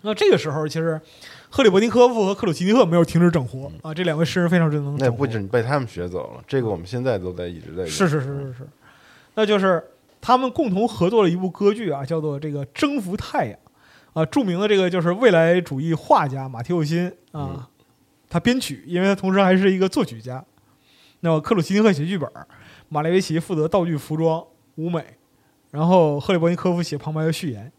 [0.00, 0.98] 那这个时候其实
[1.54, 5.06] 赫里伯尼科夫和克鲁奇尼克没有停止整活啊，这两位诗人非常之能整。
[5.06, 8.68] 那不仅被他们学走了，这个我们现在都在一直在用是是是是是，
[9.34, 9.84] 那就是
[10.18, 13.58] 他们共同合作了一部歌剧啊，叫做这个《征服太阳》
[14.18, 17.62] 啊，著名的这个就是未来主义画家马提奥辛啊，嗯
[18.30, 20.42] 他编曲，因为他同时还是一个作曲家。
[21.20, 22.26] 那么克鲁奇尼赫写剧本，
[22.88, 24.42] 马列维奇负责道具、服装、
[24.76, 25.04] 舞美，
[25.70, 27.70] 然后赫里伯尼科夫写旁白和序言。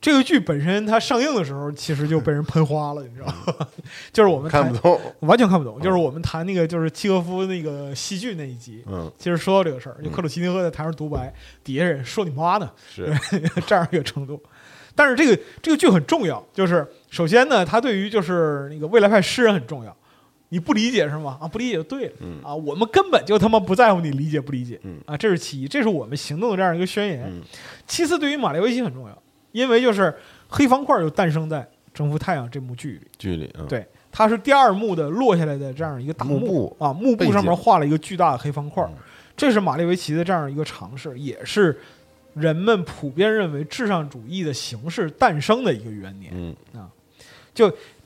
[0.00, 3.66] 这个剧本身它上映的时候，其实就被人喷花了，你知道吗？
[4.12, 11.32] 就是我们看不懂，完全看不懂，就是我们谈那个就是契诃夫那个戏剧那一集，嗯，其实说到这个事儿，就克鲁奇尼赫在台上独白，
[11.64, 13.12] 底下人说你妈呢， 是
[13.66, 14.40] 这样一个程度。
[14.94, 19.94] 但是这个这个剧很重要，就是首先呢，它对于就是那个未来派诗人很重要。
[20.48, 21.36] 你不理解是吗？
[21.40, 22.12] 啊，不理解就对了。
[22.20, 24.78] 嗯啊，我们根本就他妈不在乎你理解不理解。
[24.84, 27.24] 嗯啊，这是其一，这是我们行动的这样一个宣言。
[27.26, 27.42] 嗯
[27.84, 29.22] 其次，对于马列维奇很重要，
[29.56, 30.14] 因为就是
[30.48, 31.60] 黑方块就诞生在
[31.94, 33.06] 《征服太阳》这幕剧里。
[33.16, 36.38] 剧里，嗯，对，它是第二幕的落下来的这样一个大幕。
[36.40, 38.86] 布啊，幕布上面画了一个巨大的黑方块
[39.34, 41.78] 这是马列维奇的这样一个尝试，也是
[42.34, 46.30] 人们普遍认为至上主义的形式诞生的一个元年。
[46.34, 46.54] 嗯。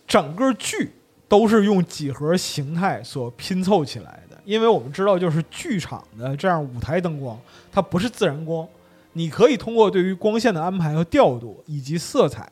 [0.06, 0.92] 整个剧
[1.28, 7.36] 都是用几何形态所拼凑起来的，因为我们知道，就是剧场的这样舞台灯光，
[7.72, 8.66] 它不是自然光，
[9.12, 12.50] 你可以通过对于光线的安排和调度以及色彩，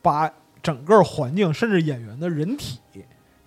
[0.00, 0.30] 把
[0.62, 2.78] 整个环境甚至演员的人体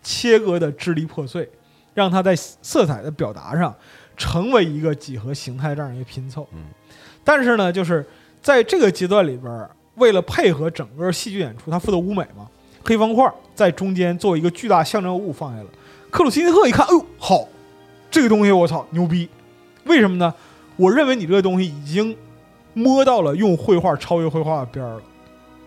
[0.01, 1.49] 切割的支离破碎，
[1.93, 3.75] 让它在色彩的表达上
[4.15, 6.47] 成为一个几何形态这样一个拼凑。
[6.53, 6.59] 嗯，
[7.23, 8.05] 但是呢，就是
[8.41, 12.47] 在这个阶段里边，为了配合整个戏剧演出，它负责舞美嘛，
[12.83, 15.69] 黑方块在中间做一个巨大象征物放下了。
[16.09, 17.47] 克鲁斯尼特一看，哎呦，好，
[18.09, 19.29] 这个东西我操牛逼！
[19.85, 20.33] 为什么呢？
[20.77, 22.15] 我认为你这个东西已经
[22.73, 25.01] 摸到了用绘画超越绘画的边儿了。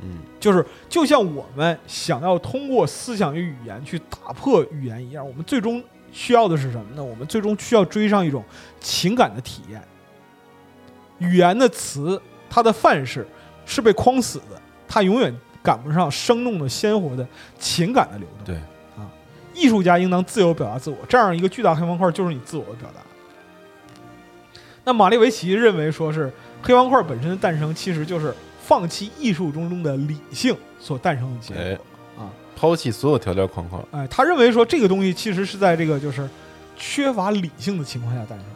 [0.02, 5.82] 嗯就是就像我们想要通过思想与语言去打破语言一样，我们最终
[6.12, 7.02] 需要的是什么呢？
[7.02, 8.44] 我们最终需要追上一种
[8.80, 9.82] 情感的体验。
[11.18, 13.26] 语言的词，它的范式
[13.64, 17.26] 是被框死的，它永远赶不上生动的、鲜活的
[17.58, 18.44] 情感的流动。
[18.44, 18.56] 对
[18.98, 19.08] 啊，
[19.54, 23.00] 艺术家应当自由表达自我，这样一个巨大黑方块就是你自我的表达。
[24.84, 26.30] 那马列维奇认为，说是
[26.64, 31.62] 黑方块本身的诞生，其实就是放弃艺术中中的理性所诞生的结果。
[31.62, 31.78] 哎
[32.16, 36.26] 啊，抛弃所有条条框框，哎，他认为说这个东西其实是在这个就是
[36.74, 38.54] 缺乏理性的情况下诞生的。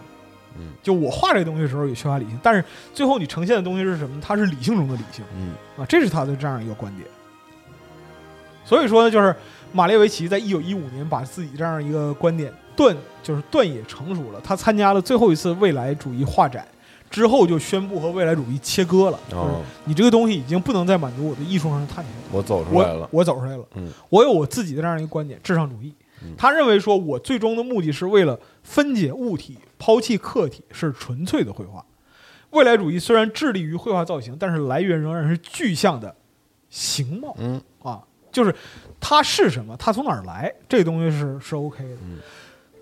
[0.60, 4.18] 嗯就我画这个东西的时候也缺乏理性，但是最后你呈现的东西是什么？
[4.20, 7.06] 它是理性中的理性嗯啊，这是他的这样一个观点。
[8.64, 9.34] 所以说呢，就是
[9.72, 14.40] 马列维奇在一九一五年把自己这样一个观点断就是断也成熟了。
[14.42, 16.66] 他参加了最后一次未来主义画展
[17.10, 19.18] 之后，就宣布和未来主义切割了。
[19.28, 22.10] 就是哦，你这个东西已经不能再满足我的艺术上的探求。
[22.36, 25.92] 我走出来我了，我走出来了，嗯，我有我自己的这样一个观点，至上主义
[26.22, 26.34] 嗯。
[26.36, 31.84] 他认为说，我最终的目的是为了分解物体，抛弃客体，是纯粹的绘画。
[32.50, 36.14] 未来主义虽然致力于绘画造型，但是来源仍然是具象的
[36.70, 38.02] 形貌嗯啊，
[38.32, 38.54] 就是
[38.98, 41.96] 它是什么，它从哪儿来，这东西是是 OK 的。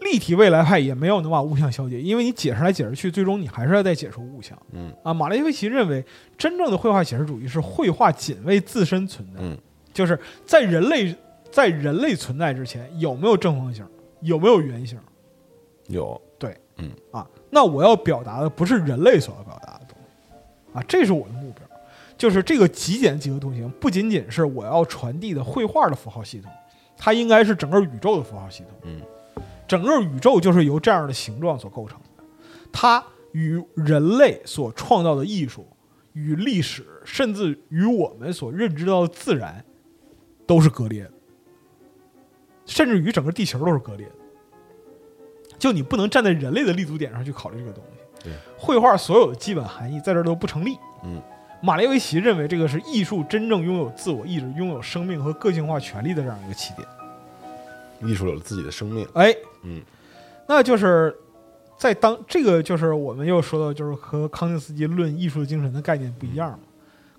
[0.06, 4.56] 嗯立体未来派也没有能把物象消解，因为你解释来解释去，最终你还是要再解出物象。
[4.72, 6.04] 嗯啊，马列维奇认为，
[6.38, 9.58] 真正的绘画写实主义是绘画仅为自身存在，嗯
[9.92, 11.14] 就是在人类
[11.50, 13.84] 在人类存在之前，有没有正方形，
[14.20, 14.98] 有没有圆形
[15.88, 17.26] 有，对，嗯啊？
[17.50, 20.32] 那我要表达的不是人类所要表达的东西
[20.72, 21.62] 啊，这是我的目标。
[22.16, 26.50] 就是这个极简几何图形，不仅仅是我要传递的绘画的符号系统，
[26.96, 28.72] 它应该是整个宇宙的符号系统。
[28.84, 29.00] 嗯
[29.66, 32.24] 整个宇宙就是由这样的形状所构成的，
[32.72, 35.66] 它与人类所创造的艺术、
[36.12, 39.64] 与历史，甚至与我们所认知到的自然，
[40.46, 41.12] 都是割裂的，
[42.64, 44.12] 甚至与整个地球都是割裂的。
[45.58, 48.24] 就你不能站在人类的立足点上去考虑这个东西。
[48.24, 50.78] 对，绘画所有的基本含义在这儿都不成立。
[51.02, 51.20] 嗯，
[51.62, 56.86] 马列维奇认为这个是艺术真正拥有自我意志、拥有生命和个性化权利的这样一个起点。
[58.02, 59.82] 艺术有了自己的生命，哎，嗯，
[60.48, 61.14] 那就是
[61.78, 66.60] 在当这个就是我们又说到，就是和康定斯基论艺术精神的概念不一样嘛。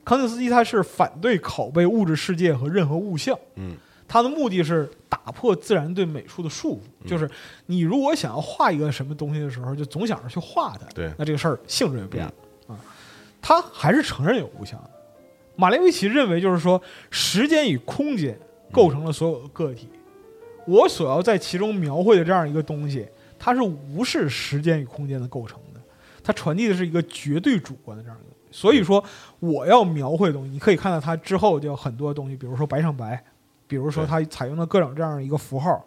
[0.03, 3.75] 康定斯基他是反对拷贝物质世界和任何物象，嗯
[4.07, 7.29] 他的目的是打破自然对美术的束缚，就是
[7.65, 12.33] 你如果想要画一个什么东西的时候，就总想着去画它，对那这个事儿性质就变了、
[12.67, 12.79] 啊。
[13.41, 14.89] 他还是承认有物象的。
[15.57, 18.39] 马列维奇认为，就是说，时间与空间
[18.71, 19.89] 构成了所有的个体。
[20.67, 23.07] 我所要在其中描绘的这样一个东西，
[23.39, 25.79] 它是无视时间与空间的构成的，
[26.21, 28.47] 它传递的是一个绝对主观的这样一个东西。
[28.51, 29.03] 所以说，
[29.39, 33.23] 我要描绘的东西，你可以看到它之后就有很多东西，比如说白上白，
[33.65, 35.83] 比如说它采用了各种这样一个符号，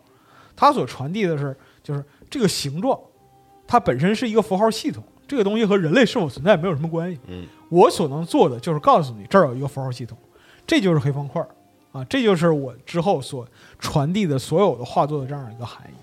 [0.57, 2.99] 它所传递的是就是这个形状，
[3.67, 7.19] 它本身是一个符号系统，这个东西和人类是否存在没有什么关系。
[7.29, 10.17] 嗯我所能做的就是告诉你这儿有一个符号系统，
[10.67, 11.49] 这就是黑方块儿
[11.93, 13.47] 啊，这就是我之后所
[13.79, 15.95] 传递的所有的画作的这样一个含义。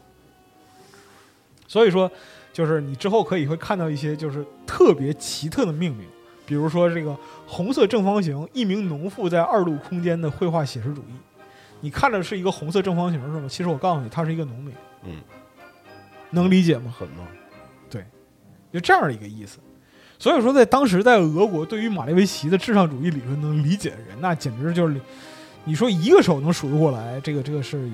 [1.68, 2.10] 所以说，
[2.52, 6.08] 就是你之后可以会看到一些就是特别奇特的命名，
[6.46, 7.16] 比如说这个
[7.46, 11.14] 红色正方形，一名农妇在二度空间的绘画写实主义。
[11.82, 13.48] 你看着是一个红色正方形是吗？
[13.50, 14.74] 其实我告诉你，他是一个农民，
[15.04, 15.22] 嗯，
[16.32, 16.94] 能理解吗？
[16.98, 17.28] 狠吗？
[18.70, 19.60] 就这样的一个意思。
[20.20, 25.00] 所以说，在当时在俄国，对于马列维奇的至上主义理论能理解的人，那简直就是
[25.68, 27.90] 你说一个手能数得过来，这个这个是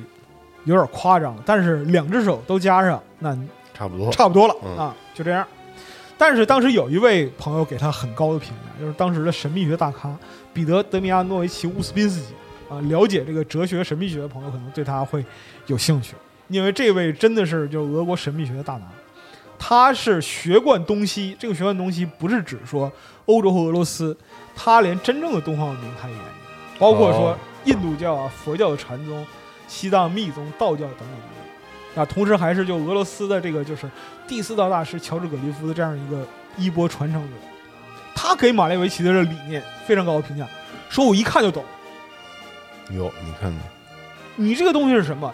[0.66, 1.36] 有点夸张。
[1.44, 3.36] 但是两只手都加上，那
[3.74, 5.44] 差不多，差不多了、嗯啊，就这样。
[6.20, 10.16] 但是当时有一位朋友给他很高的评价，就是当时的神秘学大咖
[10.54, 12.28] 彼得·德米亚诺维奇·乌斯宾斯基
[12.70, 15.26] 啊，了解这个哲学神秘学的朋友可能对他会
[15.66, 16.14] 有兴趣，
[16.50, 18.86] 因为这位真的是就是俄国神秘学的大拿。
[19.58, 22.92] 他是学贯东西，这个学贯东西不是指说
[23.26, 24.16] 欧洲和俄罗斯，
[24.56, 26.30] 他连真正的东方文明他也研究，
[26.78, 29.26] 包括说哦印度教啊、佛教的禅宗，
[29.68, 31.20] 西藏密宗、道教等等等
[31.96, 32.04] 等。
[32.04, 33.90] 啊，同时还是就俄罗斯的这个就是
[34.28, 36.26] 第四道大师乔治葛利夫的这样一个
[36.58, 37.30] 衣钵传承者，
[38.16, 40.48] 他给马列维奇的这理念非常高的评价，
[40.90, 41.64] 说我一看就懂。
[42.92, 43.60] 哟，你看看，
[44.36, 45.32] 你这个东西是什么？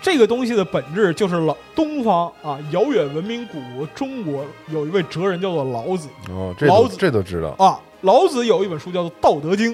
[0.00, 7.80] 这个东西的本质就是老东方啊，遥远文明古国中国有一位哲人叫做老子哦，这老子这都知道，啊。
[8.02, 9.72] 老子有一本书叫做《道德经》，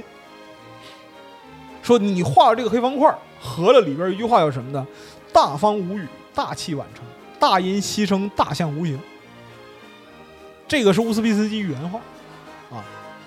[1.82, 4.86] 说你画这个黑方块，合了里边一句话叫什么呢？
[5.32, 7.04] 大方无语，大器晚成，
[7.38, 8.98] 大音希声，大象无形。
[10.68, 12.00] 这个是乌斯比斯基原话
[12.70, 12.84] 啊，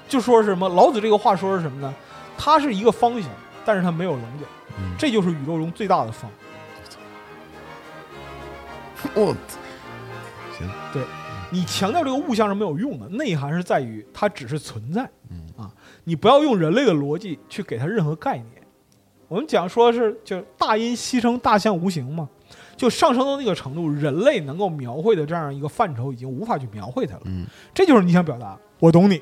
[0.08, 0.68] 就说是什么？
[0.70, 1.94] 老子这个话说是什么呢？
[2.38, 3.30] 它是一个方形，
[3.66, 4.46] 但是它没有棱角，
[4.78, 6.30] 嗯这就是宇宙中最大的方。
[9.14, 9.36] 我
[10.58, 11.04] 行对
[11.52, 15.08] 你强调这个物象是没有用的，内涵是在于它只是存在。
[15.30, 15.72] 嗯啊，
[16.06, 18.48] 你不要用人类的逻辑去给它任何概念。
[19.28, 22.30] 我们讲说是就大音希声，大象无形嘛，
[22.78, 27.22] 就上升到那个程度，人类能够描绘的这样一个范畴已经无法去描绘它了。
[27.26, 29.22] 嗯，这就是你想表达，我懂你。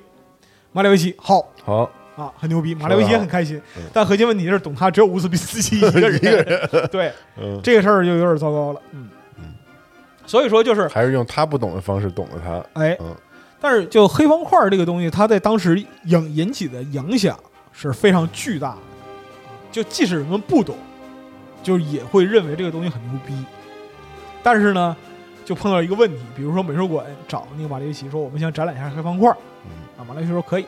[0.74, 1.50] 马里维奇好。
[1.64, 3.62] 好，啊，很牛逼，马里维奇也很开心。
[3.78, 6.20] 嗯，但核心问题是懂他只有乌兹比斯基一个人。
[6.92, 8.82] 对，嗯，这个事儿就有点糟糕了。
[8.92, 9.10] 嗯。
[9.38, 9.54] 嗯，
[10.26, 13.16] 所以说就是还是用他不懂的方式懂了他，哎嗯，
[13.64, 17.40] 但是就黑方块这个东西，它在当时引引起的影响
[17.72, 18.80] 是非常巨大的。
[19.72, 20.76] 就即使人们不懂，
[21.64, 23.34] 就也会认为这个东西很牛逼。
[24.44, 24.94] 但是呢，
[25.46, 29.34] 就碰到一个问题，比如说美术馆找那个马列维奇说，我们想展览一下黑方块，
[29.64, 30.66] 嗯，啊，马列维奇说可以。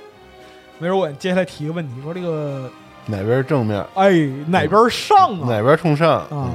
[0.79, 2.71] 美术馆接下来提一个问题，说这个
[3.07, 4.11] 哪边正面，哎
[4.47, 5.49] 哪边上啊？
[5.49, 6.49] 哪边冲上啊，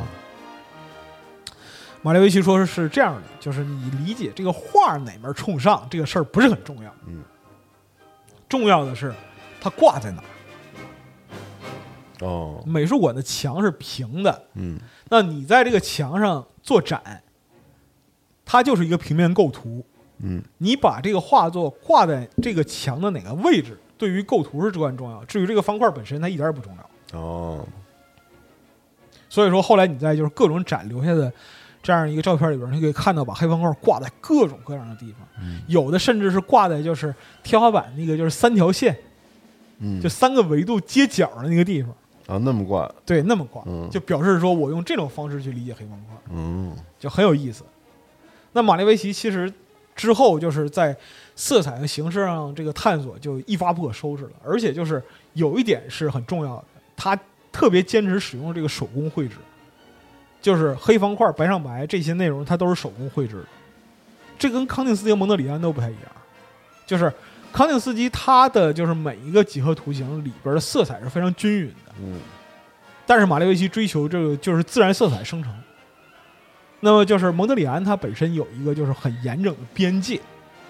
[2.02, 7.22] 马列维奇说是是这样的，就是你理解这个画哪面冲上这个事儿不是很重要，嗯，
[8.48, 9.14] 重要的是
[9.60, 10.24] 它挂在哪儿。
[12.26, 14.78] 哦，美术馆的墙是平的，嗯
[15.08, 17.22] 那你在这个墙上做展，
[18.44, 19.84] 它就是一个平面构图。
[20.22, 25.24] 嗯你把这个画作挂在这个墙的哪个位置，对于构图是至关重要。
[25.24, 27.18] 至于这个方块本身，它一点也不重要。
[27.18, 27.66] 哦，
[29.30, 31.32] 所以说，后来你在就是各种展留下的
[31.82, 35.60] 这样一个照片里边，你可以看到把黑方块挂在各种各样的地方，嗯。
[35.66, 38.96] 有的甚至是挂在就是天花板那个就是三条线，
[39.78, 41.90] 嗯，就三个维度接角的那个地方，
[42.26, 43.88] 啊那么挂，对，那么挂，嗯。
[43.90, 46.76] 就表示说我用这种方式去理解黑方块，嗯。
[46.98, 47.64] 就很有意思。
[48.52, 49.50] 那马列维奇其实
[49.94, 50.94] 之后就是在
[51.36, 55.02] 色彩和形式上这个探索就一发不可收拾了，而且就是
[55.32, 56.64] 有一点是很重要的，
[56.96, 57.18] 他
[57.50, 59.36] 特别坚持使用这个手工绘制，
[60.40, 63.46] 就是黑方块、白上白这些内容，它都是手工绘制的。
[64.38, 66.02] 这跟康定斯基、蒙德里安都不太一样，
[66.86, 67.12] 就是
[67.52, 72.20] 康定斯基他的就是每一个几何图形里边的色彩是非常均匀的，嗯
[73.06, 75.52] 但是马列维奇追求这个就是自然色彩生成。
[76.78, 80.18] 那么就是蒙德里安它本身有一个就是很严整的边界，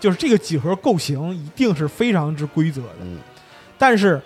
[0.01, 2.97] 就是这个几何构型一定是非常之规则的。
[3.03, 3.19] 嗯
[3.79, 4.21] 但是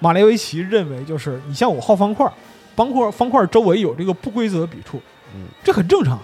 [0.00, 2.30] 马列维奇认为，就是你像我画方块，
[2.74, 5.00] 方块方块周围有这个不规则笔触，
[5.34, 6.18] 嗯这很正常。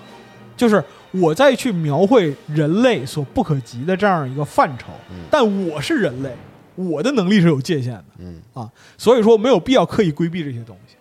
[0.56, 0.82] 就是
[1.12, 6.34] 我在去描绘人类所不可及的这样一个范畴，嗯但我是人类，
[6.74, 8.04] 我的能力是有界限的。
[8.18, 8.42] 嗯
[8.96, 10.96] 所以说没有必要刻意规避这些东西。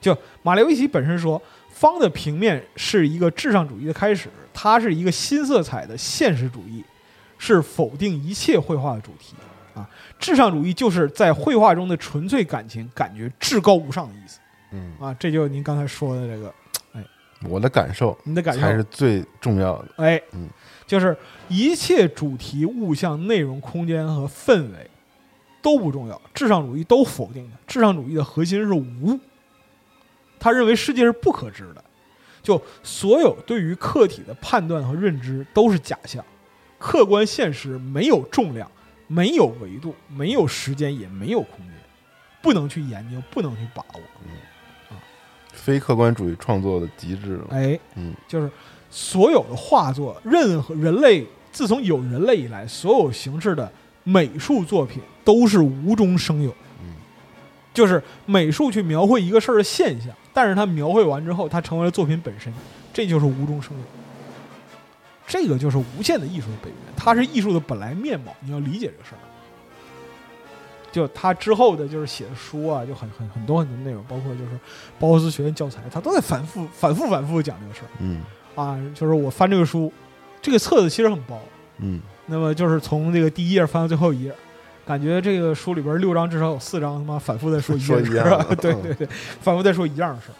[0.00, 1.40] 就马列维奇本身说，
[1.70, 6.84] 方的平面是一个至上主义的开始，它是一个新色彩的现实主义，
[7.38, 9.47] 是否定一切绘画的主题啊。
[10.18, 14.40] 至上主义就是在绘画中的纯粹感情，感觉至高无上的意思
[14.72, 15.14] 嗯，啊。
[15.14, 16.54] 这就是您刚才说的这个，
[16.92, 17.04] 哎
[17.48, 20.48] 我的感受你的感受才是最重要的，哎，嗯
[20.86, 21.16] 就是
[21.48, 24.90] 一切主题、物象、内容、空间和氛围
[25.62, 27.56] 都不重要，至上主义都否定的。
[27.66, 29.18] 至上主义的核心是无，
[30.40, 31.84] 他认为世界是不可知的，
[32.42, 36.24] 就所有对于客体的判断和认知都是假象，
[36.78, 38.70] 客观现实没有重量，
[39.08, 41.74] 没有维度，没有时间，也没有空间，
[42.40, 44.00] 不能去研究，不能去把握。
[44.24, 44.30] 嗯，
[44.90, 45.02] 啊
[45.52, 48.48] 非客观主义创作的极致了，哎，嗯就是
[48.88, 53.72] 所有的画作，任何人类自从有人类以来，所有形式的
[54.04, 56.50] 美术作品都是无中生有。
[56.82, 56.94] 嗯
[57.74, 62.52] 就是美术去描绘一个事儿的现象，但是它描绘完之后，它成为了作品本身，
[62.92, 63.84] 这就是无中生有。
[65.28, 68.34] 这个就是无限的艺术的本源，它是艺术的本来面貌。
[68.40, 69.18] 你要理解这个事儿。
[70.90, 74.58] 就他之后的就是写的书啊，就很很很多很多内容，包括就是
[74.98, 77.88] 包豪斯学院教材，他都在反复反复反复讲这个事儿。
[77.98, 78.22] 嗯
[78.54, 79.92] 啊，就是我翻这个书，
[80.40, 81.38] 这个册子其实很薄，
[81.76, 84.34] 嗯那么就是从这个第一页翻到最后一页，
[84.86, 89.08] 感觉这个书里边六章至少有四章他妈反复在说一 样的事一样 对对对，
[89.42, 90.34] 反复在说一样的事儿。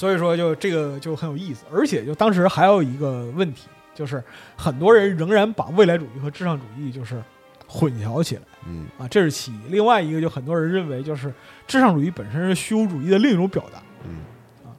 [0.00, 4.24] 所以说，就这个就很有意思，而且就当时还有一个问题，就是
[4.56, 7.22] 很多人仍然把未来主义和至上主义就是
[7.66, 8.42] 混淆起来。
[8.66, 8.86] 嗯。
[8.98, 9.60] 啊，这是其一。
[9.68, 11.30] 另外一个，就很多人认为就是
[11.66, 14.20] 至上主义本身是虚无主义的另一种表达，嗯。
[14.64, 14.72] 啊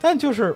[0.00, 0.52] 但就是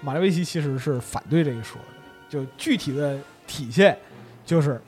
[0.00, 1.88] 马列维奇其实是反对这一说的，
[2.30, 3.98] 就具体的体现
[4.46, 4.80] 就是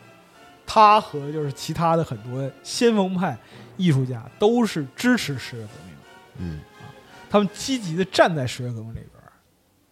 [0.65, 3.37] 他和就是其他的很多先锋派
[3.77, 6.01] 艺术家都是支持十月革命的，
[6.39, 6.61] 嗯
[7.35, 9.11] 他们积极的站在十月革命这边。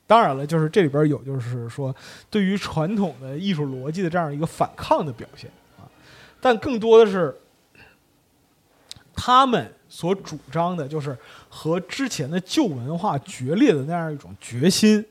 [0.06, 1.92] 当然了，就是这里边有就是说
[2.30, 5.82] 对于传统的艺术逻辑的这样一个反抗的表现啊，
[6.40, 7.36] 但更多的是
[9.12, 11.18] 他们所主张的，就是
[11.48, 15.04] 和之前的旧文化决裂的那样一种决心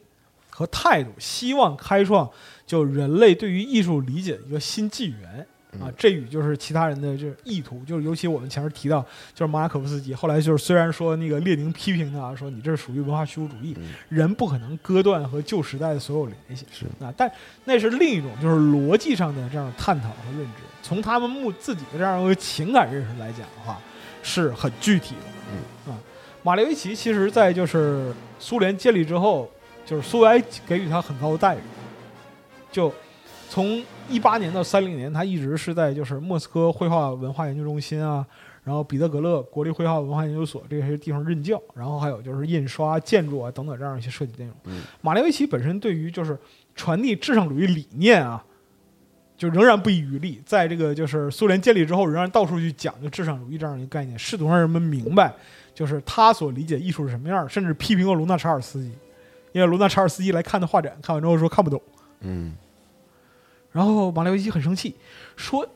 [0.50, 2.32] 和态度，希望开创
[2.66, 5.46] 就人类对于艺术理解的一个新纪元
[5.80, 5.92] 啊。
[5.98, 9.02] 这与就是其他人的就是意图，就是尤其我们前面提到，
[9.34, 17.32] 就是马可夫斯基，后来就是虽然说那个列宁批评他说你这是属于文化虚无主义，嗯人不可能割断和旧时代的所有联系，是啊，但
[17.66, 20.64] 那是另一种就是逻辑上的这样探讨和认知。
[20.84, 23.80] 从他们目自己的这样一个情感认识来讲的话，
[24.24, 25.22] 是很具体的。
[25.54, 25.98] 嗯啊，
[26.44, 29.50] 马列维奇其实在就是苏联建立之后，
[29.86, 31.60] 就是苏维埃给予他很高的待遇，
[32.72, 32.92] 就
[33.52, 38.26] 从一八年到三零年，他一直是在就是莫斯科绘画文化研究中心啊，
[38.64, 44.56] 然后彼得格勒国立绘画文化研究所这些地方任教，然后还有就是印刷、建筑啊等等这样一些设计内容。
[44.68, 46.40] 嗯马列维奇本身对于就是
[46.76, 48.42] 传递至上主义理念啊，
[49.36, 55.34] 就仍然不遗余力，在这个就是苏联建立之后，仍然到处去讲究至上主义这样一个概念，试图让人们明白，
[55.76, 58.94] 就是他所理解艺术是什么样，甚至批评过卢纳查尔斯基，
[59.52, 61.82] 因为卢纳查尔斯基来看的画展，看完之后说看不懂。
[62.22, 62.54] 嗯
[63.72, 64.96] 然后马列维奇很生气，
[65.36, 65.68] 说：“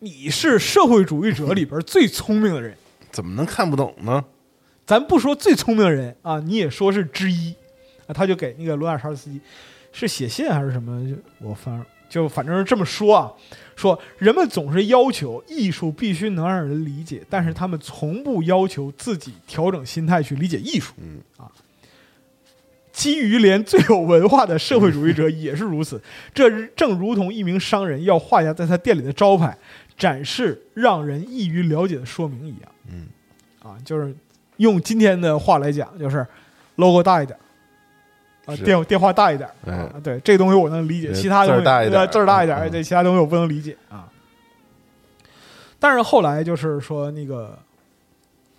[0.00, 2.76] 你是社会主义者里边最聪明的人，
[3.12, 4.24] 怎么能看不懂呢？
[4.84, 7.54] 咱不说最聪明的人啊，你也说是之一
[8.06, 9.40] 啊。”他就给那个罗纳查尔斯基
[9.92, 11.08] 是写信还是什么？
[11.08, 13.32] 就我反就反正是这么说啊，
[13.76, 20.94] 说人们总是要求艺术必须能让人理解，但是他们从不要求自己调整心态去理解艺术。
[20.96, 21.50] 嗯啊。
[22.98, 26.02] 基于连最有文化的社会主义者也是如此，
[26.34, 29.56] 这正如同一名商人要画下在他店里的招牌，
[29.96, 32.72] 展示让人易于了解的说明一样。
[32.90, 33.06] 嗯。
[33.62, 34.12] 啊，就是
[34.56, 36.26] 用今天的话来讲，就是
[36.74, 37.38] logo 大一点，
[38.46, 39.74] 啊，电电话大一点，哎。
[39.74, 44.08] 啊，对，这东西我能理解，其他东西字儿大一点呃字儿大一点，嗯对，其他东西我不能理解啊。
[45.78, 47.56] 但是后来就是说那个，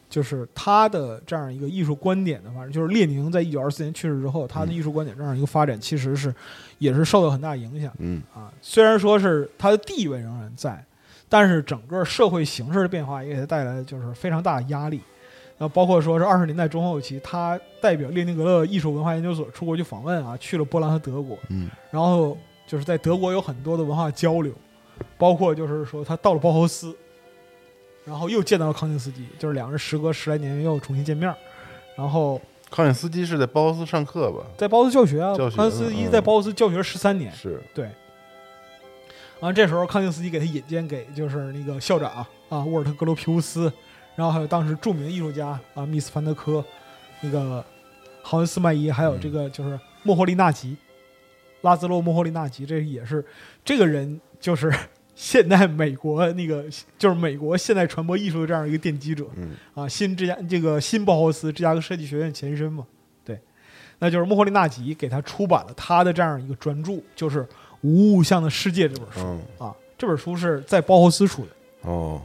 [0.10, 6.34] 就是他的这样一个艺术观点的话，就是列宁在一九二四年去世之后，他的嗯艺术观点这样一个发展，其实是
[6.80, 7.94] 也是受到很大影响。
[8.00, 10.84] 嗯啊，虽然说是他的地位仍然在，
[11.30, 15.00] 但是整个社会形势的变化也给他带来就是非常大的压力。
[15.60, 24.54] 那包括说是二十年代中后期，他代表列宁格勒艺术文化研究所出国去访问啊，去了波兰和德国，嗯然后就是在德国有很多的文化交流，
[25.18, 26.96] 包括就是说他到了包豪斯，
[28.10, 31.38] 然后又见到了康定斯基，就是两人时隔十来年又重新见面儿，
[31.96, 32.42] 然后
[32.72, 34.44] 康定斯基是在包斯上课吧？
[34.58, 37.88] 在包斯教学啊，教学康定斯基嗯在包斯教学十三年，是，对。
[39.42, 43.72] 完，这时候康定斯基给他引荐给就是那个校长啊，沃尔特格罗皮乌斯，
[44.16, 46.66] 然后还有当时著名的艺术家啊，密斯凡德科，
[47.22, 47.64] 那个
[48.24, 50.76] 豪恩斯麦伊，还有这个就是莫霍利纳吉，
[51.62, 53.24] 拉兹洛莫霍利纳吉，这也是
[53.64, 54.74] 这个人就是
[55.22, 56.64] 现代美国那个
[56.98, 59.52] 就是美国现代传播艺术的这样一个奠基者，嗯。
[59.74, 62.86] 啊，新芝加这个新包豪斯芝加哥设计学院前身嘛，
[63.26, 63.38] 对，
[64.00, 67.42] 那就是莫霍利纳吉给他出版了他的这样一个专著，就是
[67.82, 69.42] 《无物象的世界》这本书、嗯。
[69.58, 71.50] 啊，这本书是在包豪斯出的，
[71.82, 72.22] 哦。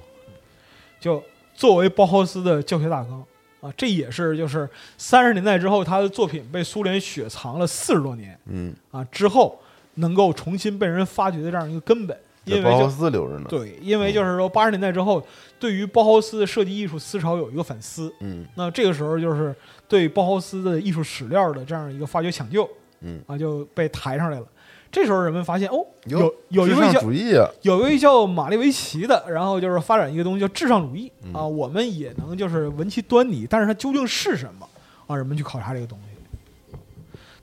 [1.01, 1.21] 就
[1.53, 3.25] 作为包豪斯的教学大纲
[3.61, 9.61] 啊，这也是就是三十年代之后他的作品被苏联雪藏了四十多年嗯，啊之后
[9.95, 13.47] 能够重新被人发掘的这样一个根本，因为包豪斯留着呢。
[13.49, 15.25] 对，因为就是说八十年代之后，
[15.59, 19.55] 对于包豪斯的设计艺术思潮有一个反思，嗯那这个时候就是
[19.89, 22.69] 对包豪斯的艺术史料的这样一个发掘抢救
[23.01, 24.47] 嗯，啊，就被抬上来了。
[24.93, 27.01] 这时候人们发现，哦，有有一位叫
[27.43, 34.69] 啊，有一位叫马列维奇的，然后就是发展一个东西叫至上主义嗯啊，我们也能就是闻其端倪，但是它究竟是什么
[35.09, 35.17] 啊？
[35.17, 36.14] 人们去考察这个东西。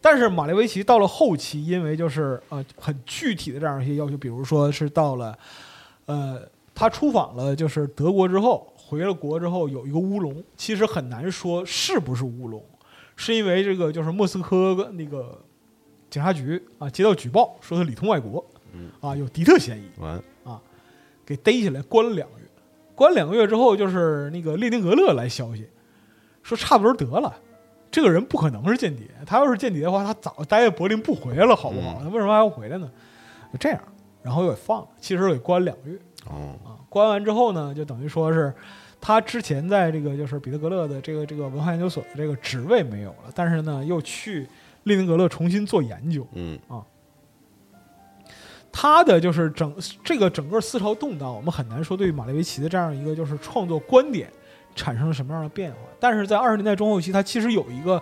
[0.02, 5.38] 但是马列维奇到了后期，因为就是呃很具体的这样一些要求，比如说是到了
[6.08, 6.42] 呃
[6.74, 12.64] 他出访了就是德国之后，回了国之后有一个乌龙，其实很难说是不是乌龙，
[13.16, 15.40] 是因为这个就是莫斯科那个
[16.10, 20.04] 警察局啊接到举报说他里通外国，嗯啊有敌特嫌疑。
[20.44, 20.60] 啊，
[21.24, 22.46] 给逮起来关了两个月。
[22.96, 25.68] 关两个月之后，就是那个列宁格勒来消息，
[26.44, 27.34] 说差不多得了，
[27.92, 29.06] 这个人不可能是间谍。
[29.26, 31.98] 他要是间谍的话，他早待在柏林不回来了，好不好？
[32.00, 32.90] 嗯他为什么还要回来呢？
[33.52, 33.82] 就这样，
[34.24, 36.00] 然后又给放了，其实给关两个月。
[36.26, 38.54] 哦，啊，关完之后呢，就等于说是
[39.00, 44.48] 他之前在这个就是彼得格勒的这个这个文化研究所的这个职位没有了，但是呢，又去
[44.84, 46.26] 列宁格勒重新做研究。
[46.34, 46.58] 嗯
[48.74, 54.32] 他的就是整这个整个思潮动荡，我们很难说对于马列维奇的这样一个就是创作观点
[54.76, 55.78] 产生了什么样的变化。
[56.00, 58.02] 但是在二十年代中后期，它其实有一个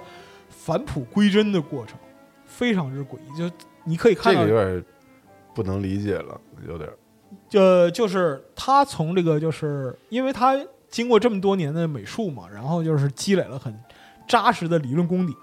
[0.50, 1.98] 返璞归真的过程，
[2.46, 3.38] 非常之诡异。
[3.38, 4.86] 就你可以看到这个有点
[5.54, 6.90] 不能理解了，有点
[7.54, 10.58] 呃，就是他从这个，就是因为他
[10.90, 13.78] 经过这么多年的美术嘛，然后就是积累了很
[14.28, 15.36] 扎实的理论功底，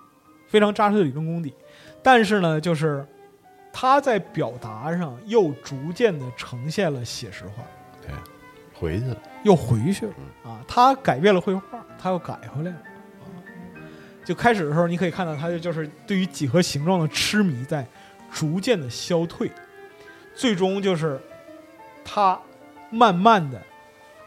[0.49, 1.55] 非常扎实的理论功底。
[2.03, 3.07] 但是呢，就是
[3.73, 7.65] 他在表达上又逐渐的呈现了写实化，
[8.79, 9.17] 回去了。
[9.43, 10.13] 又回去了
[10.45, 10.61] 啊。
[10.69, 11.63] 他改变了绘画，
[11.99, 12.77] 他又改回来了
[13.21, 13.27] 啊。
[14.25, 17.87] 就开始的时候，你可以看到他就就是对于几何形状的痴迷在
[18.33, 19.51] 逐渐的消退，
[20.35, 21.21] 最终就是
[22.05, 22.39] 他
[22.91, 23.61] 慢慢的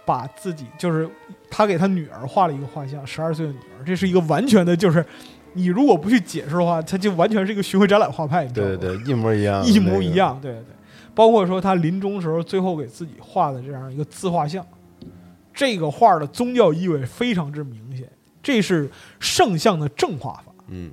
[0.06, 1.10] 把自己就是
[1.50, 5.06] 他给他女儿画了一个画像，十二岁的女儿，这是一个完全的就是。
[5.54, 8.78] 你如果不去解释的话，他就完全是一个巡回展览画派，你知道吗？
[8.80, 10.14] 对对对，一模一样，一模一。
[10.14, 10.76] 样，对对对，
[11.20, 14.66] 包括说他临终时候最后给自己画的这样一个自画像，
[15.54, 18.10] 这个画的宗教意味非常之明显，
[18.42, 18.90] 这是
[19.20, 20.90] 圣像的正画法，嗯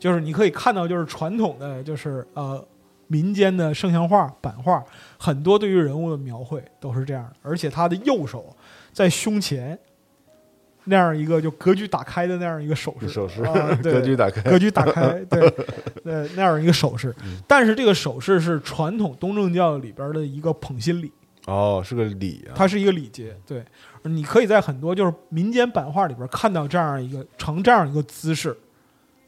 [0.00, 2.66] 就是你可以看到，就是传统的就是呃
[3.06, 4.82] 民间的圣像画版画，
[5.16, 8.56] 很多对于人物的描绘都是这样的，而且他的右手
[8.92, 9.78] 在胸前。
[10.84, 14.42] 那样一个就格局打开的那样一个手势，手势啊， 对格局打开。
[14.42, 15.40] 格局打开， 对，
[16.04, 17.14] 呃，那样一个手势。
[17.24, 21.12] 嗯但是这个手势是传统东正教里边的一个捧心礼，
[21.46, 22.52] 哦，是个礼啊。
[22.54, 23.36] 它是一个礼节。
[23.46, 23.64] 对，
[24.04, 28.56] 你可以在很多就是民间版画里边看到这样一个呈这样一个姿势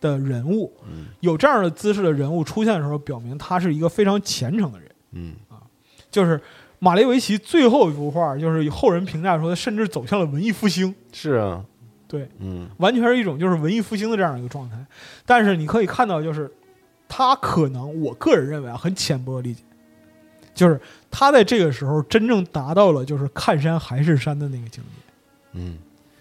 [0.01, 4.91] 的人物，嗯有这样的姿势的人物出现的时候，表明他是一个非常虔诚的人。
[5.13, 5.63] 嗯啊
[6.11, 6.41] 就是
[6.85, 10.95] 马列维奇最后一幅画，就是后人评价说，他甚至走向了文艺复兴。
[11.13, 11.65] 是啊。
[12.07, 14.77] 对，嗯完全是一种就是文艺复兴的这样一个状态。
[15.25, 16.53] 但是你可以看到，就是
[17.09, 19.63] 他可能，我个人认为啊，很浅薄的理解，
[20.55, 20.79] 就是
[21.11, 25.13] 他在这个时候真正达到了就是看山还是山的那个境界。
[25.53, 25.79] 嗯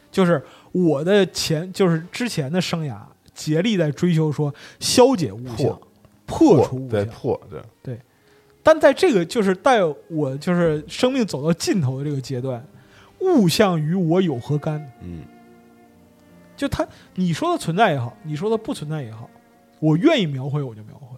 [0.10, 0.42] 就是
[0.72, 3.00] 我的前，就是之前的生涯，
[3.34, 5.82] 竭力在追求说消解物象破，
[6.26, 6.90] 破除物象。
[6.90, 7.42] 对破
[7.84, 8.00] 对。
[8.64, 12.66] 但在这个就是带我就是生命走到尽头的这个阶段，
[13.20, 14.82] 物象与我有何干？
[15.02, 15.22] 嗯
[16.56, 19.30] 就他，你说它存在也好，你说它不存在也好，
[19.80, 21.18] 我愿意描绘我就描绘，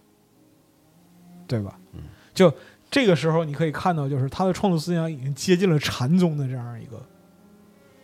[1.46, 1.78] 对吧？
[1.94, 2.00] 嗯
[2.34, 2.52] 就
[2.90, 7.02] 这个时候，你可以看到，就是他的创作思想已经接近了禅宗的这样一个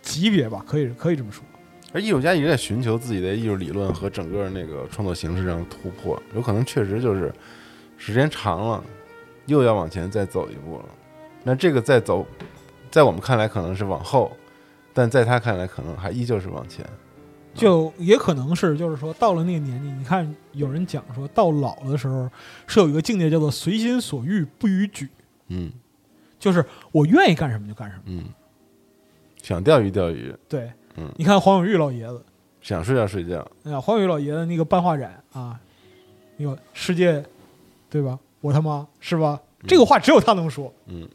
[0.01, 1.43] 级别吧，可以可以这么说。
[1.93, 7.34] 而艺术家一直在寻求自己的艺术理论和整个那个创作形式上的突破，有可能确实就是
[7.97, 8.84] 时间长了，
[9.45, 10.85] 又要往前再走一步了。
[11.43, 12.26] 那这个再走，
[12.89, 14.31] 在我们看来可能是往后，
[14.93, 16.85] 但在他看来可能还依旧是往前。
[17.53, 22.30] 就也可能是，就是说到了那个年纪，你看有人讲说到老的时候
[22.65, 25.09] 是有一个境界叫做随心所欲不逾矩，
[25.49, 25.69] 嗯
[26.39, 26.63] 就是
[26.93, 28.03] 我愿意干什么就干什么。
[28.05, 28.23] 嗯，
[29.41, 32.23] 想钓鱼钓鱼，对，嗯你看黄永玉老爷子，
[32.61, 35.59] 想睡觉睡觉，哎呀，黄永玉老爷子那个办画展啊，
[36.38, 37.22] 那个世界，
[37.89, 38.18] 对吧？
[38.41, 39.39] 我他妈是吧？
[39.65, 40.73] 这个话只有他能说。
[40.88, 41.07] 嗯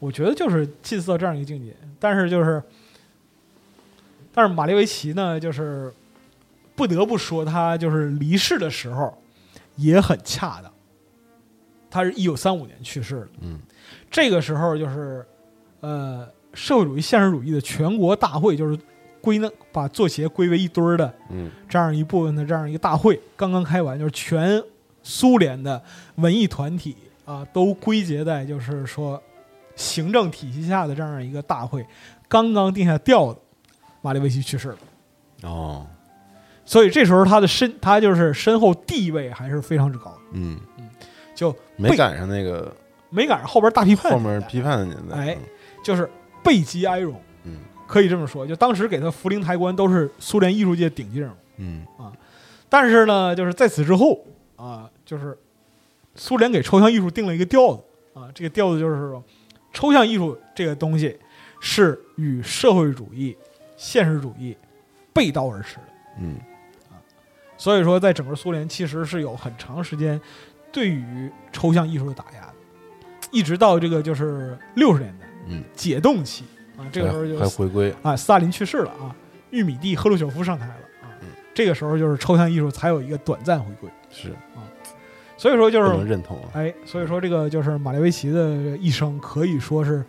[0.00, 2.62] 我觉得就是近似到这样一个境界，但是就是，
[4.32, 5.92] 但是马列维奇呢，就是
[6.76, 9.12] 不得不说他就是离世的时候
[9.74, 10.72] 也很恰当。
[11.90, 13.58] 他是一九三五年去世的，嗯
[14.08, 15.26] 这个时候就是，
[15.80, 18.78] 呃，社会主义现实主义的全国大会，就是
[19.20, 24.62] 归纳把作协归为一堆儿的嗯这样一部分的这样一个大会刚刚开完，就是全
[25.08, 25.82] 苏联的
[26.16, 26.94] 文艺团体
[27.24, 29.20] 啊都归结在就是说
[29.74, 31.86] 行政体系下的这样一个大会
[32.28, 33.40] 刚刚定下调子，
[34.02, 34.78] 马列维奇去世了。
[35.44, 35.86] 哦
[36.66, 40.60] 所以这时候他的身，他就是身后地位还是非常之高的，嗯，
[41.34, 42.70] 就没赶上那个
[43.08, 45.16] 没赶上后边大批判后面批判的年代。
[45.16, 45.38] 哎
[45.82, 46.10] 就是
[46.44, 48.46] 背极哀荣，嗯可以这么说。
[48.46, 51.34] 就当时给他扶灵抬棺都是苏联艺术界顶级人物。
[51.56, 51.86] 嗯
[52.68, 54.20] 但是呢，就是在此之后
[54.56, 55.34] 啊，就是
[56.14, 57.82] 苏联给抽象艺术定了一个调子
[58.12, 59.24] 啊，这个调子就是说，
[59.72, 61.18] 抽象艺术这个东西
[61.60, 63.34] 是与社会主义、
[63.74, 64.54] 现实主义
[65.14, 65.82] 背道而驰的。
[66.20, 66.36] 嗯
[66.90, 67.00] 啊
[67.56, 70.20] 所以说，在整个苏联其实是有很长时间
[70.70, 72.54] 对于抽象艺术的打压的。
[73.30, 76.44] 一直到这个就是六十年代，嗯，解冻期
[76.76, 79.16] 啊，这个时候就还还回归，啊，斯大林去世了啊，
[79.50, 83.88] 玉米地赫鲁晓夫上台了啊嗯，这个时候就是抽象艺术才有一个短暂回归。
[84.10, 84.34] 是
[85.38, 86.50] 所以说就是能是，认同啊。
[86.52, 90.04] 哎，所以说这个就是马列维奇的一生可以说是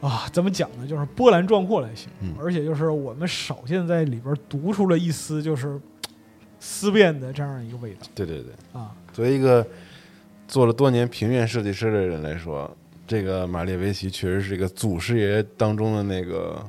[0.00, 0.86] 啊，怎么讲呢？
[0.86, 5.78] 就是波澜壮阔来形容，嗯而且就是我们少见在里边读出了一丝就是
[6.58, 8.94] 思辨的这样一个味道对对对，啊。
[9.12, 9.66] 作为一个
[10.46, 12.70] 做了多年平面设计师的人来说，
[13.06, 16.64] 这个马列维奇确实是一个祖师爷当中的那个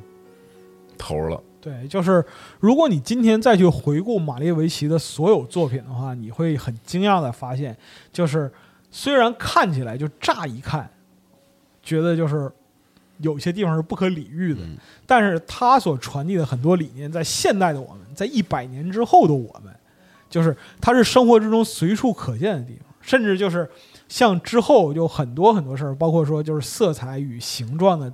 [0.98, 1.42] 头了。
[1.64, 2.22] 对，就是
[2.60, 7.74] 如果你今天再去回顾马列维奇的所有作品的话，你会很惊讶的发现，
[8.12, 8.52] 就是
[8.92, 10.92] 虽然看起来就乍一看，
[11.82, 12.52] 觉得就是
[13.20, 14.76] 有些地方是不可理喻的，嗯
[15.08, 19.74] 但是他所传递的很多理念，在现代的我们，在一百年之后的我们，
[20.30, 23.70] 就是它是生活之中随处可见的地方，甚至就是
[24.10, 28.12] 像之后有很多很多事儿，包括说就是色彩与形状的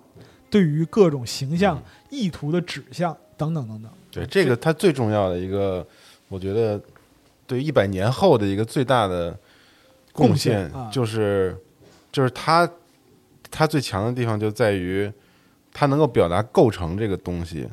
[0.51, 1.81] 对于各种形象、
[2.11, 3.89] 意图的指向等等等等。
[4.11, 5.85] 对，这个它最重要的一个，
[6.27, 6.79] 我觉得
[7.47, 9.35] 对一百年后的一个最大的
[10.11, 11.57] 贡献就是
[12.11, 12.69] 就是它
[13.49, 15.09] 它最强的地方就在于
[15.71, 17.67] 它能够表达构成这个东西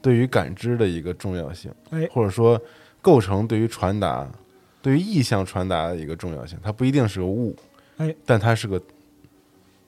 [0.00, 2.60] 对于感知的一个重要性，哎或者说
[3.02, 4.30] 构成对于传达、
[4.80, 6.56] 对于意象传达的一个重要性。
[6.62, 7.56] 它不一定是个物，
[7.96, 8.80] 哎，但它是个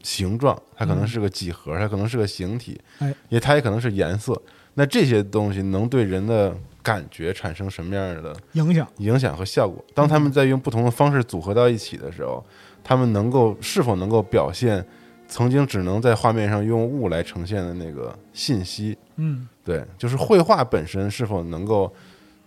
[0.02, 4.40] 形状，它可能嗯是个几何，它可能是个形体，哎，也它也可能是颜色。
[4.81, 9.85] 那这些东西能对人的感觉产生什么样的影响，影响和效果？
[9.93, 12.43] 当他们在用不同的方式组合到一起的时候，
[12.82, 14.82] 他们能够是否能够表现
[15.28, 18.97] 曾经只能在画面上用物来呈现的那个信息？
[19.16, 21.93] 嗯，对，就是绘画本身是否能够，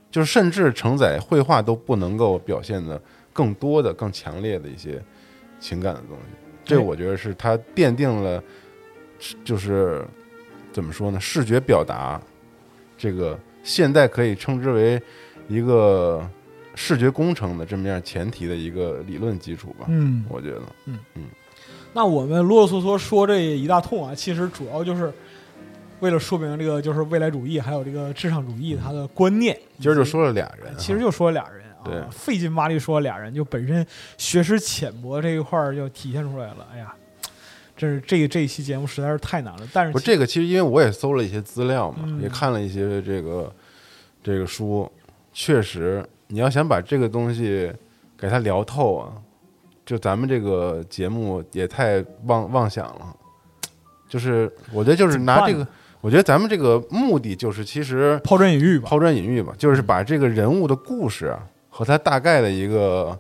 [0.10, 3.00] 就是甚至承载绘画都不能够表现的
[3.32, 5.00] 更多的、更强烈的一些
[5.60, 6.34] 情感的东西。
[6.66, 8.44] 这哎我觉得是它奠定了，
[9.46, 10.04] 就是
[10.74, 11.20] 怎么说呢？
[11.20, 12.20] 视觉表达
[12.98, 15.02] 这个现代可以称之为
[15.48, 16.28] 一个
[16.76, 19.86] 视觉工程的这么样前提的一个理论基础吧。
[19.88, 21.24] 嗯，我觉得，嗯嗯
[21.94, 25.14] 那我们啰啰嗦嗦说这一大通啊，其实主要就是
[26.00, 29.56] 为了说明这个就是未来主义还有这个至上主义它的观念。
[29.80, 33.86] 今儿就说了俩人啊，其实就说了俩人啊，对费劲巴力说俩人，就本身
[34.18, 36.68] 学识浅薄这一块儿就体现出来了。
[36.74, 36.96] 哎呀，
[37.76, 39.68] 这是这个这一期节目实在是太难了。
[39.74, 43.54] 但是不这个，其实因为我也搜了一些资料嘛，嗯也看了一些这个
[44.24, 44.90] 这个书，
[45.34, 47.72] 确实你要想把这个东西
[48.18, 49.14] 给它聊透啊，
[49.86, 53.16] 就咱们这个节目也太妄妄想了。
[54.08, 55.68] 就是我觉得就是拿这个
[56.00, 58.88] 我觉得咱们这个目的就是其实抛砖引玉吧。
[58.88, 63.18] 抛砖引玉吧，就是把这个人物的故事啊和他大概的一个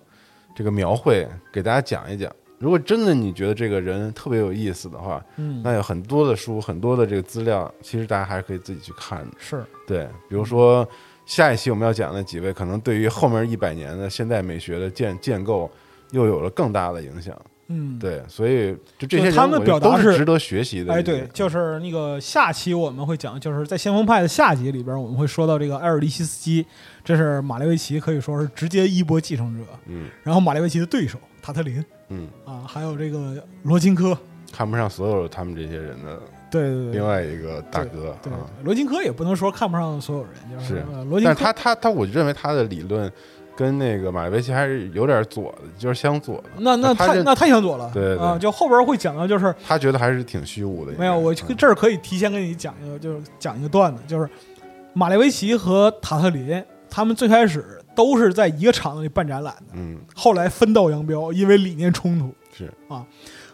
[0.55, 2.31] 这个描绘给大家讲一讲。
[2.59, 9.31] 如果真的你觉得这个人特别有意思的话，嗯，那有很多的书，很多的这个资料，其实大家还是可以自己去看的。
[9.37, 10.87] 是对，比如说
[11.25, 15.69] 下一期我们要讲的几位，可能对于后面一百年的现代美学的建建构
[16.11, 17.37] 又有了更大的影响。
[17.67, 17.97] 嗯，。
[17.99, 20.93] 对，所以就这些人，他们表达是值得学习的。
[20.93, 26.65] 哎，对，就是那个下期我们会讲，就是在先锋派的下集里边，我们会说到这个埃尔利希斯基，
[27.03, 29.65] 这是马列维奇可以说是直接衣钵继承者。
[29.87, 31.83] 嗯然后马列维奇的对手塔特林
[32.13, 34.15] 嗯，啊，还有这个罗金科，
[34.51, 36.19] 看不上所有他们这些人的
[36.51, 36.91] 对对对。
[36.93, 38.39] 另，外一个大哥对啊。
[38.57, 38.63] 对。
[38.63, 40.83] 罗金科也不能说看不上所有人，就是。
[41.09, 43.11] 罗金科但他他他，我认为他的理论
[43.55, 46.43] 跟那个马列维奇还是有点左的，就是相左的。
[46.59, 50.91] 那那太那太相左了，对啊，就后边会讲到就是他觉得还是挺虚无的。
[50.93, 54.29] 没有，我这儿可以提前跟你讲一个，就是讲一个段子，就是
[54.93, 63.05] 马列维奇和塔特林他们最开始都是在一个厂子里办展览的，嗯后来分道扬镳，因为理念冲突是啊。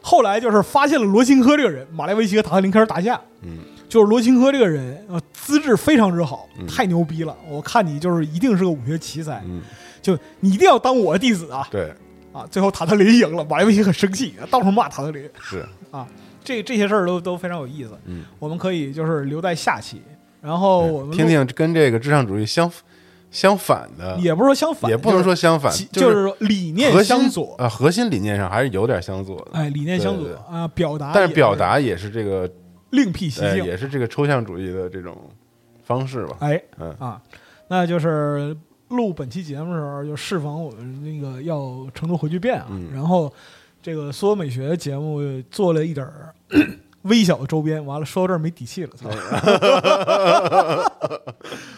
[0.02, 3.20] 后来就是发现了罗钦科这个人，马列维奇和塔特林开始打架。
[3.42, 3.60] 嗯
[3.90, 7.36] 就是罗钦科这个人，呃，资质非常之好，嗯太牛逼了。
[7.50, 9.62] 我看你就是一定是个武学奇才，嗯，
[10.00, 11.92] 就你一定要当我的弟子啊对
[12.32, 12.46] 啊！
[12.52, 15.28] 最后塔特林赢了，马列维奇很生气，到处骂塔特林。
[15.42, 16.08] 是啊
[16.44, 18.24] 这这些事儿都都非常有意思，嗯。
[18.38, 20.02] 我们可以就是留在下期，
[20.40, 22.72] 然后我们听听跟这个至上主义相
[23.32, 29.52] 相反的，也不是说相反，也不能说相反，就是理念相左，啊，核心理念上还是有点相左的。
[29.54, 32.50] 哎，理念相左啊，表达但是表达也是这个，
[32.90, 35.16] 另辟蹊呃，径，也是这个抽象主义的这种
[35.84, 36.38] 方式吧。
[36.40, 36.92] 哎嗯。
[37.00, 37.22] 啊，
[37.68, 38.56] 那就是
[38.88, 42.90] 录本期节目的时候，就适逢我们那个要成都回去变啊，嗯。
[42.92, 43.32] 然后
[43.82, 45.20] 这个所有美学节目
[45.52, 46.34] 做了一点儿
[47.04, 47.84] 微小的周边。
[47.86, 49.10] 完了，说到这儿没底气了，操，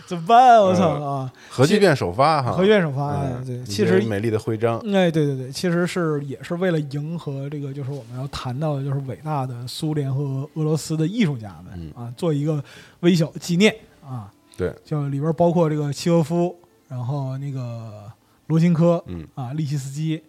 [0.07, 0.60] 怎么办？
[0.61, 1.31] 我操啊！
[1.49, 12.64] 核聚变首发哈，核聚变首发，嗯对，其实美丽的徽章，哎，对对对，其实是也是为了迎合这个，就是我们要谈到的，就是伟大的苏联和俄罗斯的艺术家们、嗯啊，做一个
[13.02, 13.73] 微小纪念
[14.03, 14.31] 啊。
[14.57, 16.56] 对，就里边包括这个契诃夫，
[16.88, 18.11] 然后那个
[18.48, 20.22] 罗辛科嗯啊、利希斯基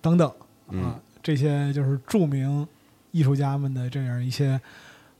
[0.00, 0.30] 等等
[0.68, 2.66] 嗯啊，这些就是著名
[3.12, 4.60] 艺术家们的这样一些，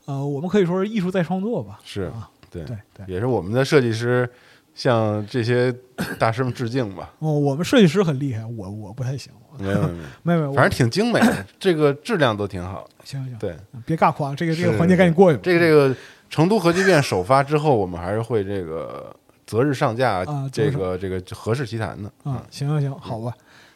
[0.05, 1.79] 呃，我们可以说是艺术再创作吧。
[1.83, 3.05] 是啊，对对对。
[3.07, 4.29] 也是我们的设计师
[4.75, 5.73] 向这些
[6.19, 7.13] 大师们致敬吧。
[7.19, 9.81] 哦，我们设计师很厉害，我我不太行，没有
[10.23, 12.87] 没有，没有 反正挺精美的， 这个质量都挺好。
[13.03, 13.55] 行行，对，
[13.85, 15.41] 别尬夸，这个这个环节赶紧过去吧。
[15.43, 15.95] 这个这个
[16.29, 19.15] 成都核聚变首发之后，我们还是会这个
[19.45, 23.33] 择日上架啊这个这个何氏奇谈的啊，行行行，好吧，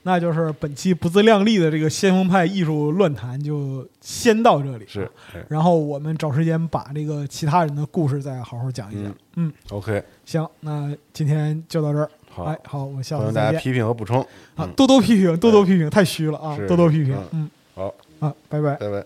[0.08, 5.12] 那就是本期不自量力的这个先锋派艺术论坛就先到这里是
[5.50, 12.10] 然后我们找时间把这个其他人的故事再好好讲一讲嗯 ok 行那今天就到这儿。
[12.38, 14.26] 哎好我下次再见欢迎大家批评和补充。
[14.56, 17.50] 啊多多批评多多批评太虚了啊多多批评嗯。
[17.76, 17.94] 好。
[18.20, 18.76] 啊拜拜。
[18.76, 19.04] 拜拜。